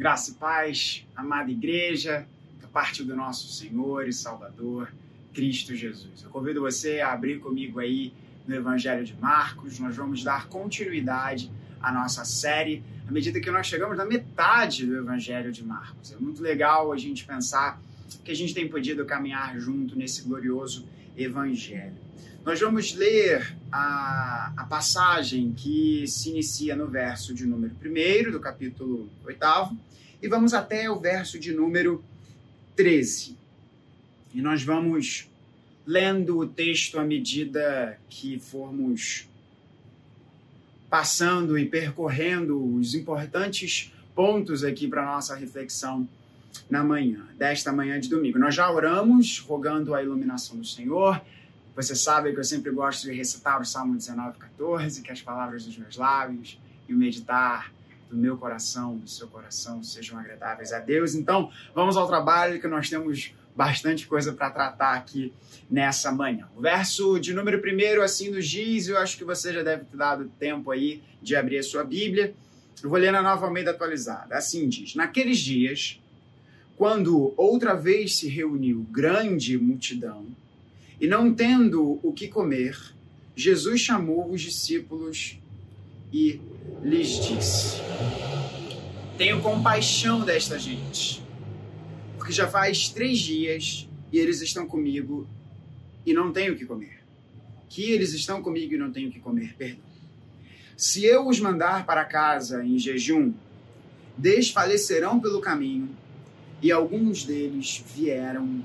Graça 0.00 0.30
e 0.30 0.34
paz, 0.36 1.06
amada 1.14 1.50
igreja, 1.50 2.26
da 2.58 2.66
parte 2.68 3.04
do 3.04 3.14
nosso 3.14 3.52
Senhor 3.52 4.08
e 4.08 4.14
Salvador, 4.14 4.90
Cristo 5.34 5.76
Jesus. 5.76 6.22
Eu 6.22 6.30
convido 6.30 6.62
você 6.62 7.00
a 7.00 7.12
abrir 7.12 7.38
comigo 7.38 7.78
aí 7.78 8.10
no 8.48 8.54
Evangelho 8.54 9.04
de 9.04 9.14
Marcos. 9.14 9.78
Nós 9.78 9.94
vamos 9.94 10.24
dar 10.24 10.48
continuidade 10.48 11.52
à 11.82 11.92
nossa 11.92 12.24
série 12.24 12.82
à 13.06 13.12
medida 13.12 13.38
que 13.42 13.50
nós 13.50 13.66
chegamos 13.66 13.98
na 13.98 14.06
metade 14.06 14.86
do 14.86 14.96
Evangelho 14.96 15.52
de 15.52 15.62
Marcos. 15.62 16.12
É 16.12 16.16
muito 16.16 16.42
legal 16.42 16.92
a 16.92 16.96
gente 16.96 17.26
pensar 17.26 17.78
que 18.24 18.32
a 18.32 18.34
gente 18.34 18.54
tem 18.54 18.66
podido 18.66 19.04
caminhar 19.04 19.60
junto 19.60 19.94
nesse 19.94 20.22
glorioso 20.22 20.88
Evangelho. 21.22 21.96
Nós 22.44 22.58
vamos 22.58 22.94
ler 22.94 23.54
a, 23.70 24.52
a 24.56 24.64
passagem 24.64 25.52
que 25.52 26.06
se 26.06 26.30
inicia 26.30 26.74
no 26.74 26.86
verso 26.86 27.34
de 27.34 27.44
número 27.44 27.74
1 27.84 28.30
do 28.32 28.40
capítulo 28.40 29.10
8 29.24 29.76
e 30.22 30.28
vamos 30.28 30.54
até 30.54 30.90
o 30.90 30.98
verso 30.98 31.38
de 31.38 31.52
número 31.52 32.02
13. 32.74 33.36
E 34.32 34.40
nós 34.40 34.62
vamos 34.62 35.28
lendo 35.86 36.38
o 36.38 36.46
texto 36.46 36.98
à 36.98 37.04
medida 37.04 37.98
que 38.08 38.38
formos 38.38 39.28
passando 40.88 41.58
e 41.58 41.66
percorrendo 41.66 42.76
os 42.76 42.94
importantes 42.94 43.92
pontos 44.14 44.64
aqui 44.64 44.88
para 44.88 45.04
nossa 45.04 45.36
reflexão 45.36 46.08
na 46.68 46.84
manhã, 46.84 47.26
desta 47.36 47.72
manhã 47.72 47.98
de 47.98 48.08
domingo. 48.08 48.38
Nós 48.38 48.54
já 48.54 48.70
oramos, 48.70 49.38
rogando 49.40 49.94
a 49.94 50.02
iluminação 50.02 50.56
do 50.56 50.64
Senhor. 50.64 51.20
Você 51.74 51.94
sabe 51.94 52.32
que 52.32 52.38
eu 52.38 52.44
sempre 52.44 52.70
gosto 52.70 53.08
de 53.08 53.14
recitar 53.14 53.60
o 53.60 53.64
Salmo 53.64 53.96
19, 53.96 54.38
14, 54.38 55.02
que 55.02 55.10
as 55.10 55.20
palavras 55.20 55.64
dos 55.64 55.76
meus 55.76 55.96
lábios 55.96 56.60
e 56.88 56.94
o 56.94 56.96
meditar 56.96 57.72
do 58.08 58.16
meu 58.16 58.36
coração, 58.36 58.96
do 58.96 59.08
seu 59.08 59.28
coração, 59.28 59.82
sejam 59.82 60.18
agradáveis 60.18 60.72
a 60.72 60.80
Deus. 60.80 61.14
Então, 61.14 61.50
vamos 61.74 61.96
ao 61.96 62.08
trabalho 62.08 62.60
que 62.60 62.66
nós 62.66 62.90
temos 62.90 63.32
bastante 63.54 64.06
coisa 64.06 64.32
para 64.32 64.50
tratar 64.50 64.94
aqui 64.94 65.32
nessa 65.70 66.10
manhã. 66.10 66.48
O 66.56 66.60
verso 66.60 67.18
de 67.20 67.32
número 67.32 67.60
primeiro 67.60 68.02
assim 68.02 68.30
nos 68.30 68.48
diz, 68.48 68.88
eu 68.88 68.98
acho 68.98 69.16
que 69.16 69.24
você 69.24 69.52
já 69.52 69.62
deve 69.62 69.84
ter 69.84 69.96
dado 69.96 70.30
tempo 70.38 70.70
aí 70.70 71.02
de 71.22 71.36
abrir 71.36 71.58
a 71.58 71.62
sua 71.62 71.84
Bíblia. 71.84 72.34
Eu 72.82 72.88
vou 72.88 72.98
ler 72.98 73.12
na 73.12 73.22
Nova 73.22 73.46
Almeida 73.46 73.70
atualizada. 73.70 74.36
Assim 74.36 74.68
diz: 74.68 74.94
Naqueles 74.94 75.38
dias, 75.38 76.00
quando 76.80 77.34
outra 77.36 77.74
vez 77.74 78.16
se 78.16 78.26
reuniu 78.26 78.86
grande 78.90 79.58
multidão, 79.58 80.24
e 80.98 81.06
não 81.06 81.34
tendo 81.34 82.00
o 82.02 82.10
que 82.10 82.26
comer, 82.26 82.74
Jesus 83.36 83.82
chamou 83.82 84.30
os 84.30 84.40
discípulos 84.40 85.38
e 86.10 86.40
lhes 86.82 87.22
disse: 87.22 87.76
Tenho 89.18 89.42
compaixão 89.42 90.24
desta 90.24 90.58
gente, 90.58 91.22
porque 92.16 92.32
já 92.32 92.48
faz 92.48 92.88
três 92.88 93.18
dias 93.18 93.86
e 94.10 94.18
eles 94.18 94.40
estão 94.40 94.66
comigo 94.66 95.28
e 96.06 96.14
não 96.14 96.32
tenho 96.32 96.54
o 96.54 96.56
que 96.56 96.64
comer. 96.64 97.00
Que 97.68 97.90
eles 97.90 98.14
estão 98.14 98.40
comigo 98.40 98.72
e 98.72 98.78
não 98.78 98.90
tenho 98.90 99.10
o 99.10 99.12
que 99.12 99.20
comer, 99.20 99.54
perdão. 99.54 99.84
Se 100.78 101.04
eu 101.04 101.28
os 101.28 101.38
mandar 101.38 101.84
para 101.84 102.06
casa 102.06 102.64
em 102.64 102.78
jejum, 102.78 103.34
desfalecerão 104.16 105.20
pelo 105.20 105.42
caminho 105.42 105.99
e 106.62 106.70
alguns 106.70 107.24
deles 107.24 107.82
vieram 107.94 108.64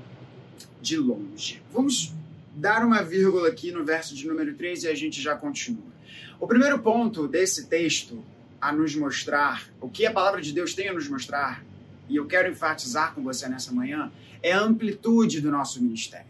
de 0.80 0.96
longe. 0.96 1.62
Vamos 1.72 2.12
dar 2.54 2.84
uma 2.84 3.02
vírgula 3.02 3.48
aqui 3.48 3.72
no 3.72 3.84
verso 3.84 4.14
de 4.14 4.26
número 4.26 4.54
3 4.54 4.84
e 4.84 4.88
a 4.88 4.94
gente 4.94 5.20
já 5.20 5.34
continua. 5.34 5.96
O 6.38 6.46
primeiro 6.46 6.78
ponto 6.78 7.26
desse 7.26 7.66
texto 7.66 8.22
a 8.60 8.72
nos 8.72 8.94
mostrar, 8.94 9.70
o 9.80 9.88
que 9.88 10.06
a 10.06 10.12
palavra 10.12 10.40
de 10.40 10.52
Deus 10.52 10.74
tem 10.74 10.88
a 10.88 10.92
nos 10.92 11.08
mostrar, 11.08 11.64
e 12.08 12.16
eu 12.16 12.26
quero 12.26 12.50
enfatizar 12.50 13.14
com 13.14 13.22
você 13.22 13.48
nessa 13.48 13.72
manhã, 13.72 14.10
é 14.42 14.52
a 14.52 14.60
amplitude 14.60 15.40
do 15.40 15.50
nosso 15.50 15.82
ministério. 15.82 16.26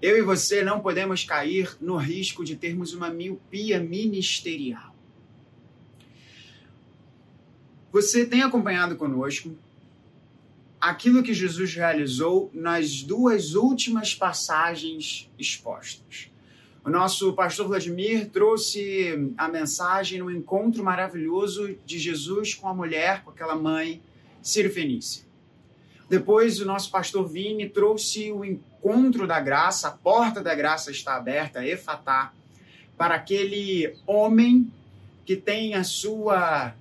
Eu 0.00 0.18
e 0.18 0.22
você 0.22 0.62
não 0.62 0.80
podemos 0.80 1.24
cair 1.24 1.76
no 1.80 1.96
risco 1.96 2.44
de 2.44 2.56
termos 2.56 2.92
uma 2.92 3.08
miopia 3.08 3.80
ministerial. 3.80 4.94
Você 7.92 8.26
tem 8.26 8.42
acompanhado 8.42 8.96
conosco 8.96 9.56
aquilo 10.88 11.22
que 11.22 11.34
Jesus 11.34 11.74
realizou 11.74 12.48
nas 12.54 13.02
duas 13.02 13.54
últimas 13.54 14.14
passagens 14.14 15.28
expostas. 15.36 16.30
O 16.84 16.88
nosso 16.88 17.32
pastor 17.32 17.66
Vladimir 17.66 18.30
trouxe 18.30 19.34
a 19.36 19.48
mensagem 19.48 20.20
no 20.20 20.30
encontro 20.30 20.84
maravilhoso 20.84 21.76
de 21.84 21.98
Jesus 21.98 22.54
com 22.54 22.68
a 22.68 22.74
mulher, 22.74 23.24
com 23.24 23.30
aquela 23.30 23.56
mãe, 23.56 24.00
Ciro. 24.40 24.72
Depois, 26.08 26.60
o 26.60 26.64
nosso 26.64 26.88
pastor 26.88 27.26
Vini 27.26 27.68
trouxe 27.68 28.30
o 28.30 28.44
encontro 28.44 29.26
da 29.26 29.40
graça, 29.40 29.88
a 29.88 29.90
porta 29.90 30.40
da 30.40 30.54
graça 30.54 30.92
está 30.92 31.16
aberta, 31.16 31.66
Efatá, 31.66 32.32
para 32.96 33.16
aquele 33.16 33.92
homem 34.06 34.70
que 35.24 35.34
tem 35.34 35.74
a 35.74 35.82
sua 35.82 36.72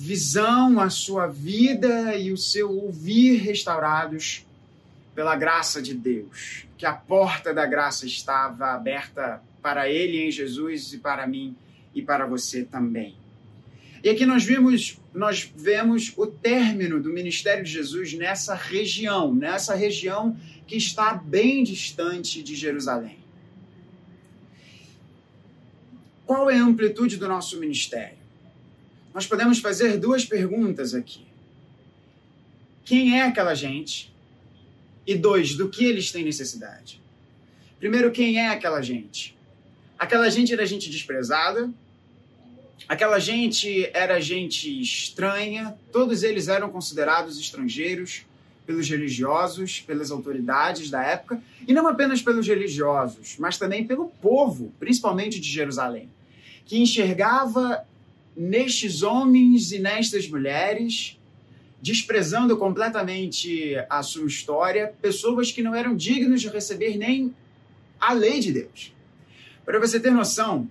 visão, 0.00 0.78
a 0.78 0.88
sua 0.88 1.26
vida 1.26 2.16
e 2.16 2.30
o 2.30 2.36
seu 2.36 2.70
ouvir 2.70 3.38
restaurados 3.38 4.46
pela 5.12 5.34
graça 5.34 5.82
de 5.82 5.92
Deus. 5.92 6.66
Que 6.76 6.86
a 6.86 6.92
porta 6.92 7.52
da 7.52 7.66
graça 7.66 8.06
estava 8.06 8.66
aberta 8.68 9.42
para 9.60 9.88
ele 9.88 10.22
em 10.24 10.30
Jesus 10.30 10.92
e 10.92 10.98
para 10.98 11.26
mim 11.26 11.56
e 11.92 12.00
para 12.00 12.26
você 12.26 12.62
também. 12.62 13.16
E 14.04 14.08
aqui 14.08 14.24
nós 14.24 14.44
vimos, 14.44 15.00
nós 15.12 15.52
vemos 15.56 16.12
o 16.16 16.28
término 16.28 17.02
do 17.02 17.12
ministério 17.12 17.64
de 17.64 17.72
Jesus 17.72 18.12
nessa 18.12 18.54
região, 18.54 19.34
nessa 19.34 19.74
região 19.74 20.38
que 20.64 20.76
está 20.76 21.12
bem 21.12 21.64
distante 21.64 22.40
de 22.40 22.54
Jerusalém. 22.54 23.18
Qual 26.24 26.48
é 26.48 26.56
a 26.56 26.62
amplitude 26.62 27.16
do 27.16 27.26
nosso 27.26 27.58
ministério? 27.58 28.17
Nós 29.14 29.26
podemos 29.26 29.58
fazer 29.58 29.96
duas 29.98 30.24
perguntas 30.24 30.94
aqui. 30.94 31.26
Quem 32.84 33.18
é 33.18 33.22
aquela 33.22 33.54
gente? 33.54 34.14
E 35.06 35.14
dois, 35.14 35.54
do 35.54 35.68
que 35.68 35.84
eles 35.84 36.10
têm 36.12 36.24
necessidade? 36.24 37.00
Primeiro, 37.78 38.10
quem 38.10 38.38
é 38.38 38.48
aquela 38.48 38.82
gente? 38.82 39.36
Aquela 39.98 40.30
gente 40.30 40.52
era 40.52 40.64
gente 40.64 40.90
desprezada, 40.90 41.70
aquela 42.88 43.18
gente 43.18 43.90
era 43.92 44.20
gente 44.20 44.80
estranha, 44.80 45.76
todos 45.92 46.22
eles 46.22 46.48
eram 46.48 46.70
considerados 46.70 47.38
estrangeiros 47.38 48.24
pelos 48.66 48.88
religiosos, 48.88 49.80
pelas 49.80 50.10
autoridades 50.10 50.90
da 50.90 51.02
época, 51.02 51.42
e 51.66 51.72
não 51.72 51.86
apenas 51.86 52.20
pelos 52.20 52.46
religiosos, 52.46 53.36
mas 53.38 53.56
também 53.56 53.86
pelo 53.86 54.08
povo, 54.08 54.72
principalmente 54.78 55.40
de 55.40 55.50
Jerusalém, 55.50 56.10
que 56.66 56.78
enxergava 56.78 57.82
nestes 58.38 59.02
homens 59.02 59.72
e 59.72 59.80
nestas 59.80 60.28
mulheres, 60.28 61.18
desprezando 61.82 62.56
completamente 62.56 63.74
a 63.90 64.00
sua 64.00 64.28
história, 64.28 64.94
pessoas 65.02 65.50
que 65.50 65.60
não 65.60 65.74
eram 65.74 65.96
dignos 65.96 66.40
de 66.40 66.48
receber 66.48 66.96
nem 66.96 67.34
a 67.98 68.12
lei 68.12 68.38
de 68.38 68.52
Deus. 68.52 68.94
Para 69.64 69.80
você 69.80 69.98
ter 69.98 70.12
noção, 70.12 70.70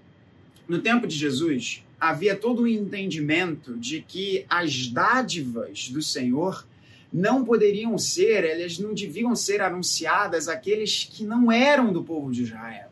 no 0.65 0.79
tempo 0.79 1.05
de 1.05 1.15
Jesus, 1.15 1.83
havia 1.99 2.37
todo 2.37 2.63
o 2.63 2.67
entendimento 2.67 3.75
de 3.75 4.01
que 4.01 4.45
as 4.49 4.87
dádivas 4.87 5.89
do 5.89 6.01
Senhor 6.01 6.65
não 7.11 7.43
poderiam 7.43 7.97
ser, 7.97 8.45
elas 8.45 8.79
não 8.79 8.93
deviam 8.93 9.35
ser 9.35 9.61
anunciadas 9.61 10.47
àqueles 10.47 11.03
que 11.03 11.25
não 11.25 11.51
eram 11.51 11.91
do 11.91 12.03
povo 12.03 12.31
de 12.31 12.43
Israel. 12.43 12.89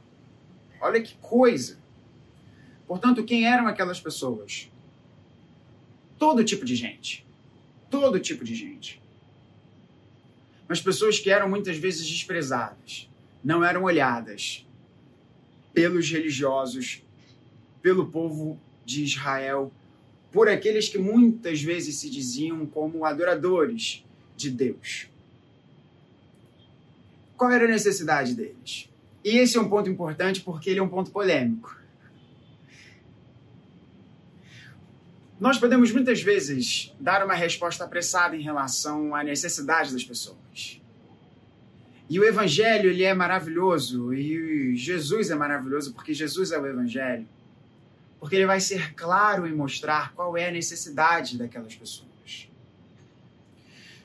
Olha 0.81 1.01
que 1.01 1.15
coisa! 1.21 1.84
Portanto, 2.87 3.23
quem 3.23 3.47
eram 3.47 3.67
aquelas 3.67 3.99
pessoas? 3.99 4.69
Todo 6.17 6.43
tipo 6.43 6.65
de 6.65 6.75
gente. 6.75 7.25
Todo 7.89 8.19
tipo 8.19 8.43
de 8.43 8.55
gente. 8.55 9.01
Mas 10.67 10.81
pessoas 10.81 11.19
que 11.19 11.29
eram 11.29 11.49
muitas 11.49 11.77
vezes 11.77 12.07
desprezadas, 12.07 13.09
não 13.43 13.63
eram 13.63 13.83
olhadas, 13.83 14.65
pelos 15.73 16.09
religiosos, 16.09 17.03
pelo 17.81 18.07
povo 18.07 18.59
de 18.85 19.03
Israel, 19.03 19.71
por 20.31 20.49
aqueles 20.49 20.89
que 20.89 20.97
muitas 20.97 21.61
vezes 21.61 21.95
se 21.95 22.09
diziam 22.09 22.65
como 22.65 23.05
adoradores 23.05 24.03
de 24.35 24.49
Deus. 24.49 25.07
Qual 27.37 27.51
era 27.51 27.65
a 27.65 27.67
necessidade 27.67 28.33
deles? 28.33 28.89
E 29.23 29.37
esse 29.37 29.57
é 29.57 29.61
um 29.61 29.69
ponto 29.69 29.89
importante 29.89 30.41
porque 30.41 30.69
ele 30.69 30.79
é 30.79 30.83
um 30.83 30.87
ponto 30.87 31.11
polêmico. 31.11 31.77
Nós 35.39 35.57
podemos 35.57 35.91
muitas 35.91 36.21
vezes 36.21 36.93
dar 36.99 37.25
uma 37.25 37.33
resposta 37.33 37.83
apressada 37.83 38.35
em 38.35 38.41
relação 38.41 39.13
à 39.13 39.23
necessidade 39.23 39.91
das 39.91 40.03
pessoas. 40.03 40.81
E 42.09 42.19
o 42.19 42.23
evangelho 42.23 42.89
ele 42.89 43.03
é 43.03 43.13
maravilhoso 43.13 44.13
e 44.13 44.75
Jesus 44.75 45.29
é 45.31 45.35
maravilhoso 45.35 45.93
porque 45.93 46.13
Jesus 46.13 46.51
é 46.51 46.59
o 46.59 46.65
evangelho. 46.65 47.27
Porque 48.19 48.35
ele 48.35 48.45
vai 48.45 48.59
ser 48.59 48.93
claro 48.93 49.45
em 49.45 49.53
mostrar 49.53 50.13
qual 50.13 50.37
é 50.37 50.47
a 50.47 50.51
necessidade 50.51 51.37
daquelas 51.37 51.75
pessoas. 51.75 52.47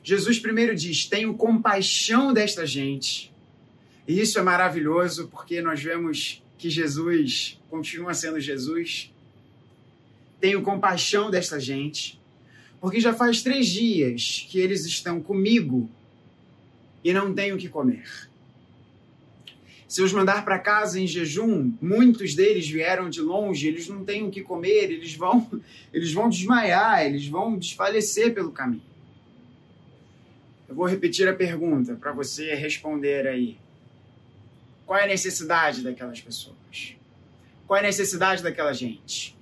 Jesus 0.03 0.39
primeiro 0.39 0.75
diz: 0.75 1.07
Tenho 1.07 1.35
compaixão 1.35 2.33
desta 2.33 2.67
gente. 2.67 3.33
E 4.09 4.19
isso 4.21 4.39
é 4.39 4.43
maravilhoso 4.43 5.29
porque 5.29 5.61
nós 5.63 5.81
vemos 5.83 6.43
que 6.59 6.69
Jesus 6.69 7.61
continua 7.69 8.15
sendo 8.15 8.41
Jesus. 8.41 9.13
Tenho 10.41 10.63
compaixão 10.63 11.31
desta 11.31 11.61
gente, 11.61 12.21
porque 12.81 12.99
já 12.99 13.13
faz 13.13 13.43
três 13.43 13.67
dias 13.69 14.47
que 14.49 14.59
eles 14.59 14.87
estão 14.87 15.21
comigo 15.21 15.91
e 17.05 17.13
não 17.13 17.35
tenho 17.35 17.57
o 17.57 17.59
que 17.59 17.69
comer. 17.69 18.29
Se 19.87 20.03
os 20.03 20.13
mandar 20.13 20.45
para 20.45 20.57
casa 20.59 21.01
em 21.01 21.07
jejum, 21.07 21.73
muitos 21.83 22.35
deles 22.35 22.69
vieram 22.69 23.11
de 23.11 23.21
longe, 23.21 23.67
eles 23.67 23.89
não 23.89 24.05
têm 24.05 24.23
o 24.23 24.31
que 24.31 24.41
comer, 24.41 24.91
eles 24.93 25.15
vão, 25.15 25.51
eles 25.93 26.13
vão 26.13 26.29
desmaiar, 26.29 27.05
eles 27.05 27.27
vão 27.27 27.59
desfalecer 27.59 28.33
pelo 28.33 28.53
caminho. 28.53 28.85
Eu 30.69 30.77
vou 30.77 30.87
repetir 30.87 31.29
a 31.29 31.35
pergunta 31.35 31.97
para 31.97 32.13
você 32.13 32.55
responder 32.55 33.27
aí. 33.27 33.59
Qual 34.87 34.97
é 34.97 35.03
a 35.03 35.09
necessidade 35.09 35.83
daquelas 35.83 36.21
pessoas? 36.21 36.95
Qual 37.67 37.77
é 37.77 37.81
a 37.81 37.87
necessidade 37.87 38.45
daquela 38.45 38.73
gente? 38.73 39.37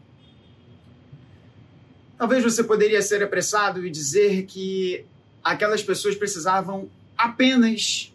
Talvez 2.18 2.42
você 2.42 2.64
poderia 2.64 3.00
ser 3.00 3.22
apressado 3.22 3.86
e 3.86 3.90
dizer 3.90 4.44
que 4.44 5.04
aquelas 5.42 5.84
pessoas 5.84 6.16
precisavam 6.16 6.90
apenas 7.16 8.12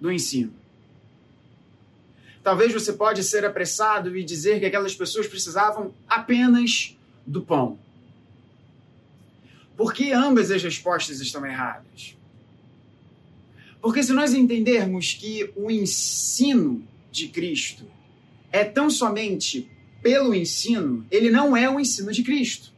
do 0.00 0.10
ensino. 0.10 0.52
Talvez 2.42 2.72
você 2.72 2.92
pode 2.92 3.22
ser 3.22 3.44
apressado 3.44 4.16
e 4.16 4.24
dizer 4.24 4.58
que 4.58 4.66
aquelas 4.66 4.94
pessoas 4.94 5.28
precisavam 5.28 5.94
apenas 6.08 6.96
do 7.24 7.42
pão. 7.42 7.78
Por 9.76 9.94
que 9.94 10.12
ambas 10.12 10.50
as 10.50 10.62
respostas 10.62 11.20
estão 11.20 11.46
erradas? 11.46 12.16
Porque 13.80 14.02
se 14.02 14.12
nós 14.12 14.34
entendermos 14.34 15.14
que 15.14 15.52
o 15.54 15.70
ensino 15.70 16.84
de 17.12 17.28
Cristo 17.28 17.84
é 18.50 18.64
tão 18.64 18.90
somente 18.90 19.70
pelo 20.02 20.34
ensino, 20.34 21.06
ele 21.10 21.30
não 21.30 21.56
é 21.56 21.70
o 21.70 21.78
ensino 21.78 22.10
de 22.10 22.24
Cristo. 22.24 22.72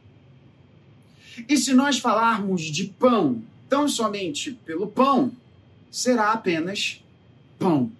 E 1.47 1.57
se 1.57 1.73
nós 1.73 1.99
falarmos 1.99 2.61
de 2.63 2.85
pão 2.85 3.41
tão 3.69 3.87
somente 3.87 4.51
pelo 4.65 4.87
pão, 4.87 5.31
será 5.89 6.31
apenas 6.31 7.03
pão. 7.57 7.91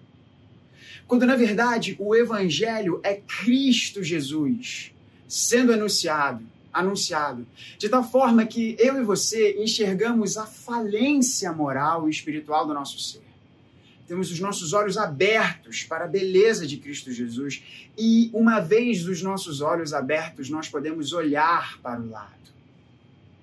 Quando 1.06 1.26
na 1.26 1.36
verdade 1.36 1.96
o 1.98 2.14
evangelho 2.14 3.00
é 3.02 3.14
Cristo 3.14 4.02
Jesus 4.02 4.92
sendo 5.28 5.72
anunciado, 5.72 6.44
anunciado, 6.72 7.46
de 7.78 7.88
tal 7.88 8.04
forma 8.04 8.44
que 8.44 8.76
eu 8.78 9.00
e 9.00 9.04
você 9.04 9.62
enxergamos 9.62 10.36
a 10.36 10.46
falência 10.46 11.52
moral 11.52 12.06
e 12.06 12.10
espiritual 12.10 12.66
do 12.66 12.74
nosso 12.74 12.98
ser. 12.98 13.22
Temos 14.06 14.30
os 14.30 14.40
nossos 14.40 14.74
olhos 14.74 14.98
abertos 14.98 15.84
para 15.84 16.04
a 16.04 16.08
beleza 16.08 16.66
de 16.66 16.76
Cristo 16.76 17.10
Jesus 17.10 17.62
e 17.96 18.30
uma 18.34 18.60
vez 18.60 19.06
os 19.06 19.22
nossos 19.22 19.62
olhos 19.62 19.94
abertos, 19.94 20.50
nós 20.50 20.68
podemos 20.68 21.14
olhar 21.14 21.78
para 21.82 21.98
o 21.98 22.10
lado 22.10 22.42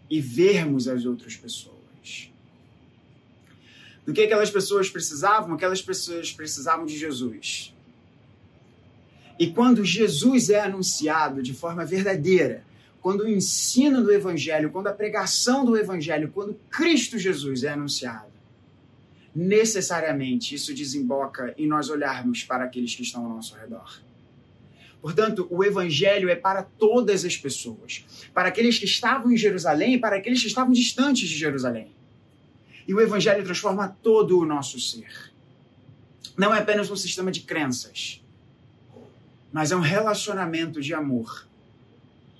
e 0.10 0.20
vermos 0.20 0.88
as 0.88 1.06
outras 1.06 1.36
pessoas. 1.36 1.80
Do 4.06 4.14
que 4.14 4.22
aquelas 4.22 4.50
pessoas 4.50 4.90
precisavam? 4.90 5.54
Aquelas 5.54 5.82
pessoas 5.82 6.32
precisavam 6.32 6.86
de 6.86 6.98
Jesus. 6.98 7.74
E 9.38 9.52
quando 9.52 9.86
Jesus 9.86 10.50
é 10.50 10.62
anunciado 10.62 11.44
de 11.44 11.54
forma 11.54 11.86
verdadeira, 11.86 12.64
quando 13.02 13.22
o 13.22 13.30
ensino 13.30 14.04
do 14.04 14.12
Evangelho, 14.12 14.72
quando 14.72 14.88
a 14.88 14.94
pregação 14.94 15.64
do 15.64 15.78
Evangelho, 15.78 16.32
quando 16.34 16.60
Cristo 16.70 17.18
Jesus 17.18 17.64
é 17.64 17.70
anunciado, 17.70 18.32
necessariamente 19.34 20.56
isso 20.56 20.74
desemboca 20.74 21.54
em 21.58 21.68
nós 21.68 21.90
olharmos 21.90 22.44
para 22.44 22.66
aqueles 22.66 22.94
que 22.96 23.04
estão 23.04 23.24
ao 23.24 23.30
nosso 23.30 23.56
redor. 23.56 24.02
Portanto, 25.02 25.48
o 25.50 25.64
Evangelho 25.64 26.30
é 26.30 26.36
para 26.36 26.64
todas 26.64 27.24
as 27.24 27.38
pessoas, 27.38 28.06
para 28.34 28.50
aqueles 28.50 28.78
que 28.78 28.86
estavam 28.86 29.32
em 29.32 29.38
Jerusalém 29.38 29.94
e 29.94 29.98
para 29.98 30.18
aqueles 30.18 30.42
que 30.42 30.48
estavam 30.48 30.74
distantes 30.74 31.30
de 31.30 31.38
Jerusalém. 31.38 31.92
E 32.88 32.94
o 32.94 33.00
Evangelho 33.00 33.44
transforma 33.44 33.96
todo 34.02 34.40
o 34.40 34.46
nosso 34.46 34.80
ser. 34.80 35.32
Não 36.36 36.54
é 36.54 36.60
apenas 36.60 36.90
um 36.90 36.96
sistema 36.96 37.32
de 37.32 37.42
crenças, 37.42 38.22
mas 39.52 39.72
é 39.72 39.76
um 39.76 39.82
relacionamento 39.82 40.82
de 40.82 40.94
amor 40.94 41.48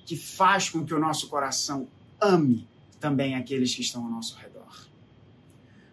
que 0.04 0.16
faz 0.16 0.68
com 0.68 0.84
que 0.84 0.92
o 0.92 0.98
nosso 0.98 1.28
coração 1.28 1.88
ame 2.20 2.68
também 2.98 3.34
aqueles 3.34 3.74
que 3.74 3.80
estão 3.80 4.04
ao 4.04 4.10
nosso 4.10 4.36
redor. 4.36 4.86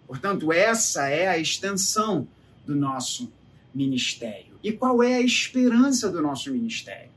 Portanto, 0.05 0.51
essa 0.51 1.07
é 1.07 1.27
a 1.27 1.37
extensão 1.37 2.27
do 2.65 2.75
nosso 2.75 3.31
ministério. 3.73 4.56
E 4.67 4.73
qual 4.73 5.01
é 5.01 5.15
a 5.15 5.21
esperança 5.21 6.11
do 6.11 6.21
nosso 6.21 6.51
ministério? 6.51 7.09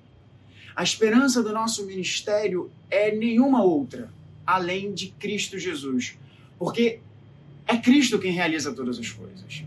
A 0.77 0.85
esperança 0.85 1.43
do 1.43 1.53
nosso 1.53 1.85
ministério 1.85 2.71
é 2.89 3.11
nenhuma 3.11 3.65
outra 3.65 4.09
além 4.47 4.95
de 4.95 5.09
Cristo 5.09 5.59
Jesus. 5.59 6.17
Porque 6.57 7.01
é 7.67 7.77
Cristo 7.77 8.21
quem 8.21 8.31
realiza 8.31 8.73
todas 8.73 9.01
as 9.01 9.11
coisas. 9.11 9.65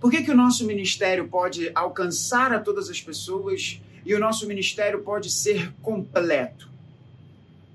Por 0.00 0.08
que, 0.08 0.22
que 0.22 0.30
o 0.30 0.36
nosso 0.36 0.64
ministério 0.64 1.26
pode 1.26 1.68
alcançar 1.74 2.52
a 2.52 2.60
todas 2.60 2.88
as 2.88 3.00
pessoas 3.00 3.80
e 4.06 4.14
o 4.14 4.20
nosso 4.20 4.46
ministério 4.46 5.02
pode 5.02 5.30
ser 5.30 5.72
completo. 5.82 6.70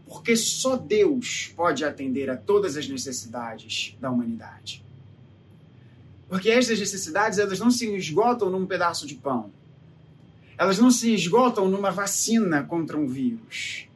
Porque 0.08 0.38
só 0.38 0.78
Deus 0.78 1.52
pode 1.58 1.84
atender 1.84 2.30
a 2.30 2.38
todas 2.38 2.78
as 2.78 2.88
necessidades 2.88 3.98
da 4.00 4.10
humanidade. 4.10 4.87
Porque 6.28 6.50
essas 6.50 6.80
necessidades 6.80 7.40
elas 7.40 7.60
não 7.60 7.72
se 7.72 7.90
esgotam 7.96 8.50
num 8.50 8.66
pedaço 8.66 9.08
de 9.08 9.16
pão. 9.16 9.52
Elas 10.58 10.80
não 10.80 10.92
se 10.92 11.14
esgotam 11.14 11.70
numa 11.70 11.92
vacina 11.92 12.64
contra 12.64 12.98
um 12.98 13.08
vírus. 13.08 13.88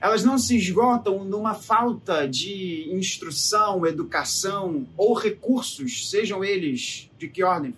Elas 0.00 0.24
não 0.24 0.38
se 0.38 0.56
esgotam 0.56 1.24
numa 1.24 1.54
falta 1.54 2.28
de 2.28 2.88
instrução, 2.92 3.86
educação 3.86 4.86
ou 4.96 5.14
recursos, 5.14 6.08
sejam 6.10 6.44
eles 6.44 7.10
de 7.18 7.28
que 7.28 7.42
ordem 7.42 7.74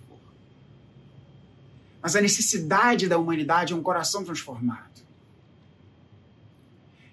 mas 2.01 2.15
a 2.17 2.21
necessidade 2.21 3.09
da 3.09 3.19
humanidade 3.19 3.73
é 3.73 3.77
um 3.77 3.83
coração 3.83 4.25
transformado. 4.25 5.03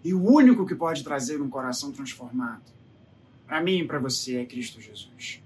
E 0.03 0.13
o 0.13 0.23
único 0.23 0.65
que 0.65 0.75
pode 0.75 1.03
trazer 1.03 1.41
um 1.41 1.49
coração 1.49 1.91
transformado, 1.91 2.63
para 3.47 3.61
mim 3.61 3.79
e 3.79 3.85
para 3.85 3.99
você, 3.99 4.37
é 4.37 4.45
Cristo 4.45 4.79
Jesus. 4.79 5.41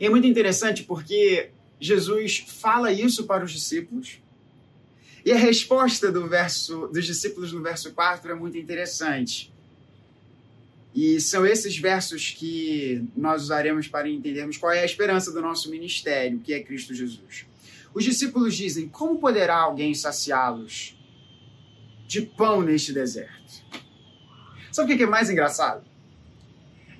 É 0.00 0.08
muito 0.08 0.26
interessante 0.26 0.82
porque 0.82 1.50
Jesus 1.80 2.44
fala 2.46 2.92
isso 2.92 3.24
para 3.24 3.44
os 3.44 3.52
discípulos. 3.52 4.20
E 5.24 5.32
a 5.32 5.36
resposta 5.36 6.10
do 6.10 6.26
verso 6.28 6.88
dos 6.88 7.06
discípulos 7.06 7.52
no 7.52 7.62
verso 7.62 7.92
4 7.92 8.32
é 8.32 8.34
muito 8.34 8.58
interessante. 8.58 9.52
E 10.94 11.20
são 11.20 11.46
esses 11.46 11.76
versos 11.78 12.30
que 12.30 13.04
nós 13.16 13.42
usaremos 13.42 13.88
para 13.88 14.08
entendermos 14.08 14.56
qual 14.56 14.72
é 14.72 14.82
a 14.82 14.84
esperança 14.84 15.32
do 15.32 15.40
nosso 15.40 15.70
ministério, 15.70 16.40
que 16.40 16.52
é 16.52 16.60
Cristo 16.60 16.94
Jesus. 16.94 17.46
Os 17.94 18.04
discípulos 18.04 18.54
dizem: 18.54 18.88
Como 18.88 19.18
poderá 19.18 19.56
alguém 19.56 19.94
saciá-los 19.94 20.96
de 22.06 22.22
pão 22.22 22.60
neste 22.60 22.92
deserto? 22.92 23.62
Sabe 24.70 24.92
o 24.92 24.96
que 24.96 25.02
é 25.02 25.06
mais 25.06 25.30
engraçado? 25.30 25.91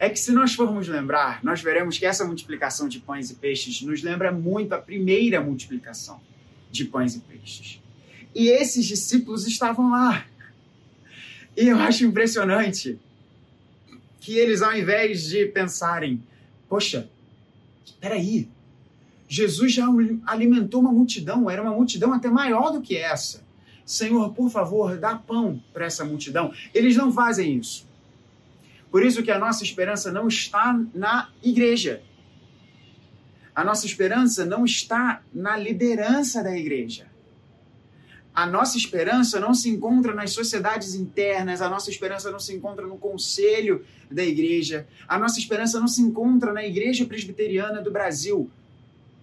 É 0.02 0.10
que 0.10 0.18
se 0.18 0.32
nós 0.32 0.52
formos 0.52 0.88
lembrar, 0.88 1.38
nós 1.44 1.62
veremos 1.62 1.96
que 1.96 2.04
essa 2.04 2.24
multiplicação 2.24 2.88
de 2.88 2.98
pães 2.98 3.30
e 3.30 3.36
peixes 3.36 3.82
nos 3.82 4.02
lembra 4.02 4.32
muito 4.32 4.72
a 4.72 4.78
primeira 4.78 5.40
multiplicação 5.40 6.20
de 6.72 6.86
pães 6.86 7.14
e 7.14 7.20
peixes. 7.20 7.80
E 8.34 8.48
esses 8.48 8.84
discípulos 8.84 9.46
estavam 9.46 9.92
lá. 9.92 10.26
E 11.56 11.68
eu 11.68 11.78
acho 11.78 12.04
impressionante 12.04 12.98
que 14.18 14.36
eles, 14.36 14.60
ao 14.60 14.76
invés 14.76 15.26
de 15.28 15.46
pensarem, 15.46 16.20
poxa, 16.68 17.08
peraí, 18.00 18.48
Jesus 19.28 19.72
já 19.72 19.86
alimentou 20.26 20.80
uma 20.80 20.90
multidão, 20.90 21.48
era 21.48 21.62
uma 21.62 21.76
multidão 21.76 22.12
até 22.12 22.28
maior 22.28 22.72
do 22.72 22.82
que 22.82 22.96
essa. 22.96 23.44
Senhor, 23.86 24.34
por 24.34 24.50
favor, 24.50 24.98
dá 24.98 25.14
pão 25.14 25.62
para 25.72 25.86
essa 25.86 26.04
multidão. 26.04 26.52
Eles 26.74 26.96
não 26.96 27.12
fazem 27.12 27.56
isso. 27.56 27.91
Por 28.92 29.02
isso 29.02 29.22
que 29.22 29.30
a 29.30 29.38
nossa 29.38 29.64
esperança 29.64 30.12
não 30.12 30.28
está 30.28 30.78
na 30.94 31.30
igreja. 31.42 32.02
A 33.54 33.64
nossa 33.64 33.86
esperança 33.86 34.44
não 34.44 34.66
está 34.66 35.22
na 35.32 35.56
liderança 35.56 36.44
da 36.44 36.54
igreja. 36.54 37.10
A 38.34 38.44
nossa 38.44 38.76
esperança 38.76 39.40
não 39.40 39.54
se 39.54 39.70
encontra 39.70 40.14
nas 40.14 40.32
sociedades 40.32 40.94
internas, 40.94 41.62
a 41.62 41.70
nossa 41.70 41.88
esperança 41.88 42.30
não 42.30 42.38
se 42.38 42.54
encontra 42.54 42.86
no 42.86 42.98
conselho 42.98 43.84
da 44.10 44.24
igreja, 44.24 44.86
a 45.08 45.18
nossa 45.18 45.38
esperança 45.38 45.80
não 45.80 45.88
se 45.88 46.02
encontra 46.02 46.52
na 46.52 46.64
igreja 46.64 47.06
presbiteriana 47.06 47.80
do 47.80 47.90
Brasil 47.90 48.50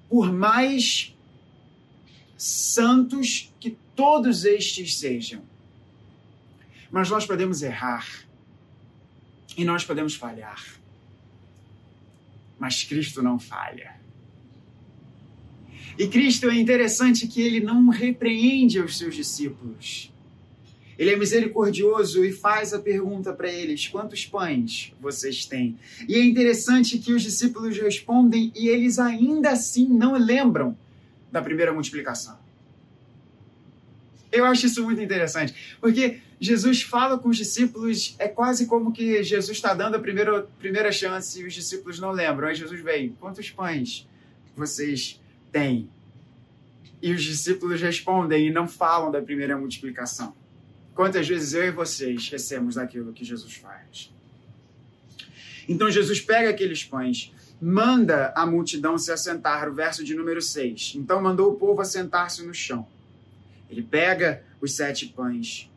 por 0.09 0.31
mais 0.31 1.15
santos 2.35 3.53
que 3.59 3.77
todos 3.95 4.45
estes 4.45 4.97
sejam. 4.97 5.43
Mas 6.89 7.07
nós 7.09 7.25
podemos 7.25 7.61
errar. 7.61 8.28
E 9.59 9.65
nós 9.65 9.83
podemos 9.83 10.15
falhar. 10.15 10.63
Mas 12.57 12.85
Cristo 12.85 13.21
não 13.21 13.37
falha. 13.37 13.93
E 15.97 16.07
Cristo 16.07 16.49
é 16.49 16.55
interessante 16.55 17.27
que 17.27 17.41
ele 17.41 17.59
não 17.59 17.89
repreende 17.89 18.79
os 18.79 18.97
seus 18.97 19.13
discípulos. 19.13 20.13
Ele 20.97 21.09
é 21.11 21.17
misericordioso 21.17 22.23
e 22.23 22.31
faz 22.31 22.73
a 22.73 22.79
pergunta 22.79 23.33
para 23.33 23.51
eles: 23.51 23.85
quantos 23.85 24.25
pães 24.25 24.93
vocês 24.97 25.45
têm? 25.45 25.77
E 26.07 26.15
é 26.15 26.23
interessante 26.23 26.97
que 26.97 27.11
os 27.11 27.21
discípulos 27.21 27.77
respondem 27.77 28.53
e 28.55 28.69
eles 28.69 28.97
ainda 28.97 29.49
assim 29.49 29.89
não 29.89 30.13
lembram 30.13 30.77
da 31.29 31.41
primeira 31.41 31.73
multiplicação. 31.73 32.39
Eu 34.31 34.45
acho 34.45 34.67
isso 34.67 34.83
muito 34.83 35.01
interessante, 35.01 35.77
porque 35.81 36.19
Jesus 36.39 36.81
fala 36.81 37.17
com 37.17 37.29
os 37.29 37.37
discípulos, 37.37 38.15
é 38.17 38.27
quase 38.27 38.65
como 38.65 38.91
que 38.91 39.21
Jesus 39.23 39.57
está 39.57 39.73
dando 39.73 39.95
a 39.95 39.99
primeira, 39.99 40.43
primeira 40.59 40.91
chance 40.91 41.41
e 41.41 41.45
os 41.45 41.53
discípulos 41.53 41.99
não 41.99 42.11
lembram. 42.11 42.47
Aí 42.47 42.55
Jesus 42.55 42.79
vem: 42.81 43.15
quantos 43.19 43.49
pães 43.49 44.07
vocês 44.55 45.19
têm? 45.51 45.89
E 47.01 47.13
os 47.13 47.23
discípulos 47.23 47.81
respondem 47.81 48.47
e 48.47 48.51
não 48.51 48.67
falam 48.67 49.11
da 49.11 49.21
primeira 49.21 49.57
multiplicação. 49.57 50.33
Quantas 50.93 51.27
vezes 51.27 51.53
eu 51.53 51.63
e 51.63 51.71
você 51.71 52.11
esquecemos 52.11 52.75
daquilo 52.75 53.13
que 53.13 53.23
Jesus 53.23 53.55
faz? 53.55 54.11
Então 55.67 55.89
Jesus 55.89 56.19
pega 56.19 56.49
aqueles 56.49 56.83
pães, 56.83 57.33
manda 57.61 58.33
a 58.35 58.45
multidão 58.45 58.97
se 58.97 59.11
assentar, 59.11 59.69
o 59.69 59.73
verso 59.73 60.03
de 60.03 60.13
número 60.13 60.41
6. 60.41 60.93
Então 60.95 61.21
mandou 61.21 61.53
o 61.53 61.55
povo 61.55 61.81
assentar-se 61.81 62.45
no 62.45 62.53
chão. 62.53 62.87
Ele 63.69 63.83
pega 63.83 64.43
os 64.61 64.75
sete 64.75 65.07
pães, 65.07 65.69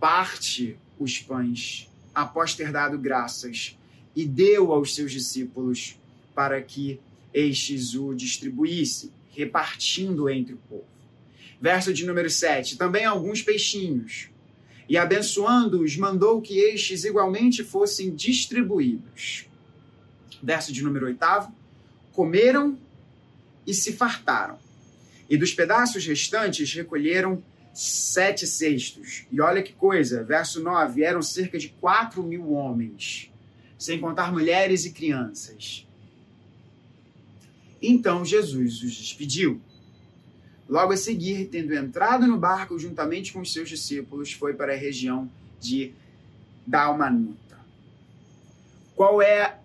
parte 0.00 0.76
os 0.98 1.18
pães, 1.18 1.88
após 2.14 2.54
ter 2.54 2.72
dado 2.72 2.98
graças, 2.98 3.76
e 4.14 4.24
deu 4.24 4.72
aos 4.72 4.94
seus 4.94 5.12
discípulos 5.12 5.98
para 6.34 6.60
que 6.62 6.98
estes 7.32 7.94
o 7.94 8.14
distribuíssem, 8.14 9.10
repartindo 9.30 10.28
entre 10.30 10.54
o 10.54 10.58
povo. 10.68 10.86
Verso 11.60 11.92
de 11.92 12.06
número 12.06 12.30
7. 12.30 12.76
Também 12.76 13.04
alguns 13.04 13.42
peixinhos 13.42 14.30
e 14.88 14.96
abençoando-os, 14.96 15.96
mandou 15.96 16.40
que 16.40 16.58
estes 16.58 17.04
igualmente 17.04 17.64
fossem 17.64 18.14
distribuídos. 18.14 19.46
Verso 20.42 20.72
de 20.72 20.82
número 20.82 21.06
8: 21.06 21.18
Comeram 22.12 22.78
e 23.66 23.74
se 23.74 23.92
fartaram. 23.92 24.58
E 25.28 25.36
dos 25.36 25.52
pedaços 25.52 26.06
restantes 26.06 26.72
recolheram 26.72 27.42
sete 27.74 28.46
cestos. 28.46 29.26
E 29.30 29.40
olha 29.40 29.62
que 29.62 29.72
coisa, 29.72 30.24
verso 30.24 30.62
9: 30.62 31.02
eram 31.02 31.22
cerca 31.22 31.58
de 31.58 31.68
quatro 31.68 32.22
mil 32.22 32.52
homens, 32.52 33.30
sem 33.78 34.00
contar 34.00 34.32
mulheres 34.32 34.84
e 34.84 34.92
crianças. 34.92 35.86
Então 37.82 38.24
Jesus 38.24 38.82
os 38.82 38.94
despediu 38.94 39.60
Logo 40.68 40.92
a 40.92 40.96
seguir, 40.96 41.46
tendo 41.46 41.72
entrado 41.74 42.26
no 42.26 42.36
barco 42.36 42.78
juntamente 42.78 43.32
com 43.32 43.40
os 43.40 43.52
seus 43.52 43.68
discípulos, 43.68 44.32
foi 44.32 44.54
para 44.54 44.72
a 44.72 44.76
região 44.76 45.30
de 45.60 45.94
Dalmanuta. 46.66 47.56
Qual 48.96 49.22
é 49.22 49.58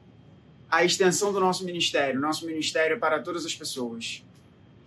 a 0.70 0.86
extensão 0.86 1.34
do 1.34 1.40
nosso 1.40 1.66
ministério? 1.66 2.20
Nosso 2.20 2.46
ministério 2.46 2.96
é 2.96 3.00
para 3.00 3.20
todas 3.20 3.46
as 3.46 3.56
pessoas. 3.56 4.24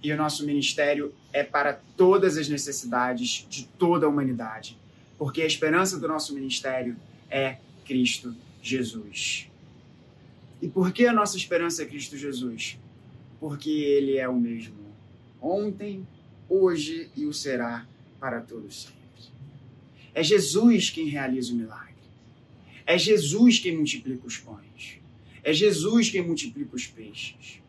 E 0.04 0.12
o 0.12 0.16
nosso 0.16 0.44
ministério 0.44 1.14
é 1.32 1.42
para 1.42 1.72
todas 1.96 2.36
as 2.36 2.48
necessidades 2.48 3.46
de 3.48 3.66
toda 3.78 4.04
a 4.04 4.08
humanidade. 4.08 4.78
Porque 5.16 5.40
a 5.40 5.46
esperança 5.46 5.98
do 5.98 6.06
nosso 6.06 6.34
ministério 6.34 6.94
é 7.30 7.56
Cristo 7.86 8.36
Jesus. 8.62 9.50
E 10.60 10.68
por 10.68 10.92
que 10.92 11.06
a 11.06 11.12
nossa 11.12 11.38
esperança 11.38 11.82
é 11.82 11.86
Cristo 11.86 12.18
Jesus? 12.18 12.78
Porque 13.40 13.70
Ele 13.70 14.18
é 14.18 14.28
o 14.28 14.36
mesmo 14.36 14.84
ontem, 15.40 16.06
hoje 16.48 17.10
e 17.16 17.26
o 17.26 17.32
será 17.32 17.86
para 18.18 18.40
todos 18.40 18.82
sempre. 18.82 18.98
É 20.14 20.22
Jesus 20.22 20.90
quem 20.90 21.08
realiza 21.08 21.52
o 21.52 21.56
milagre. 21.56 21.94
É 22.86 22.96
Jesus 22.96 23.58
quem 23.58 23.76
multiplica 23.76 24.26
os 24.26 24.36
pães. 24.38 24.98
É 25.42 25.52
Jesus 25.52 26.10
quem 26.10 26.22
multiplica 26.22 26.76
os 26.76 26.86
peixes. 26.86 27.63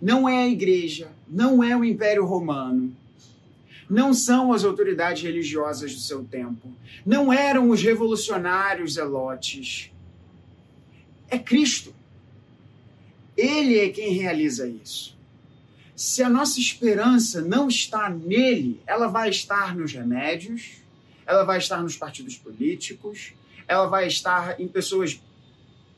Não 0.00 0.28
é 0.28 0.44
a 0.44 0.48
igreja, 0.48 1.08
não 1.28 1.62
é 1.62 1.76
o 1.76 1.84
Império 1.84 2.24
Romano, 2.24 2.96
não 3.88 4.14
são 4.14 4.52
as 4.52 4.64
autoridades 4.64 5.22
religiosas 5.22 5.92
do 5.94 6.00
seu 6.00 6.24
tempo, 6.24 6.72
não 7.04 7.32
eram 7.32 7.70
os 7.70 7.82
revolucionários 7.82 8.94
zelotes. 8.94 9.90
É 11.28 11.38
Cristo. 11.38 11.94
Ele 13.36 13.78
é 13.78 13.88
quem 13.88 14.12
realiza 14.12 14.68
isso 14.68 15.20
se 16.00 16.22
a 16.22 16.30
nossa 16.30 16.58
esperança 16.58 17.42
não 17.42 17.68
está 17.68 18.08
nele, 18.08 18.80
ela 18.86 19.06
vai 19.06 19.28
estar 19.28 19.76
nos 19.76 19.92
remédios, 19.92 20.76
ela 21.26 21.44
vai 21.44 21.58
estar 21.58 21.82
nos 21.82 21.94
partidos 21.94 22.38
políticos, 22.38 23.34
ela 23.68 23.84
vai 23.84 24.06
estar 24.06 24.58
em 24.58 24.66
pessoas 24.66 25.20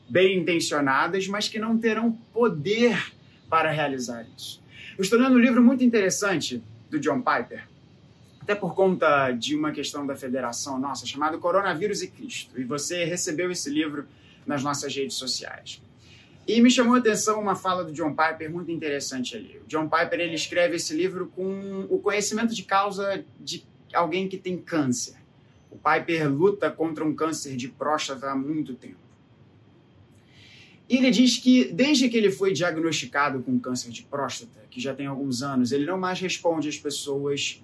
bem 0.09 0.39
intencionadas, 0.39 1.25
mas 1.29 1.47
que 1.47 1.57
não 1.57 1.77
terão 1.77 2.11
poder 2.33 3.13
para 3.53 3.69
realizar 3.69 4.25
isso. 4.35 4.63
Eu 4.97 5.03
estou 5.03 5.19
lendo 5.19 5.35
um 5.35 5.39
livro 5.39 5.61
muito 5.61 5.83
interessante 5.83 6.63
do 6.89 6.99
John 6.99 7.21
Piper, 7.21 7.67
até 8.41 8.55
por 8.55 8.73
conta 8.73 9.31
de 9.31 9.55
uma 9.55 9.71
questão 9.71 10.07
da 10.07 10.15
federação 10.15 10.79
nossa, 10.79 11.05
chamado 11.05 11.37
Coronavírus 11.37 12.01
e 12.01 12.07
Cristo. 12.07 12.59
E 12.59 12.63
você 12.63 13.03
recebeu 13.03 13.51
esse 13.51 13.69
livro 13.69 14.07
nas 14.43 14.63
nossas 14.63 14.95
redes 14.95 15.17
sociais. 15.17 15.79
E 16.47 16.59
me 16.61 16.71
chamou 16.71 16.95
a 16.95 16.97
atenção 16.97 17.39
uma 17.39 17.55
fala 17.55 17.83
do 17.83 17.93
John 17.93 18.15
Piper 18.15 18.51
muito 18.51 18.71
interessante 18.71 19.35
ali. 19.35 19.61
O 19.63 19.67
John 19.67 19.87
Piper 19.87 20.19
ele 20.19 20.33
escreve 20.33 20.77
esse 20.77 20.95
livro 20.95 21.27
com 21.35 21.85
o 21.91 21.99
conhecimento 21.99 22.55
de 22.55 22.63
causa 22.63 23.23
de 23.39 23.63
alguém 23.93 24.27
que 24.27 24.35
tem 24.39 24.57
câncer. 24.57 25.13
O 25.69 25.77
Piper 25.77 26.27
luta 26.27 26.71
contra 26.71 27.05
um 27.05 27.13
câncer 27.13 27.55
de 27.55 27.67
próstata 27.67 28.31
há 28.31 28.35
muito 28.35 28.73
tempo. 28.73 29.02
E 30.93 30.97
ele 30.97 31.09
diz 31.09 31.37
que 31.37 31.73
desde 31.73 32.07
que 32.07 32.15
ele 32.15 32.29
foi 32.29 32.53
diagnosticado 32.53 33.41
com 33.41 33.57
câncer 33.57 33.89
de 33.89 34.03
próstata, 34.03 34.59
que 34.69 34.79
já 34.79 34.93
tem 34.93 35.07
alguns 35.07 35.41
anos, 35.41 35.71
ele 35.71 35.87
não 35.87 35.97
mais 35.97 36.19
responde 36.19 36.69
às 36.69 36.77
pessoas 36.77 37.63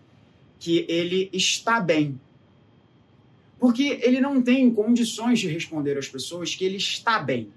que 0.57 0.83
ele 0.89 1.29
está 1.31 1.79
bem. 1.79 2.19
Porque 3.59 4.00
ele 4.01 4.19
não 4.19 4.41
tem 4.41 4.74
condições 4.74 5.38
de 5.38 5.48
responder 5.48 5.95
às 5.95 6.07
pessoas 6.07 6.55
que 6.55 6.65
ele 6.65 6.77
está 6.77 7.19
bem. 7.19 7.50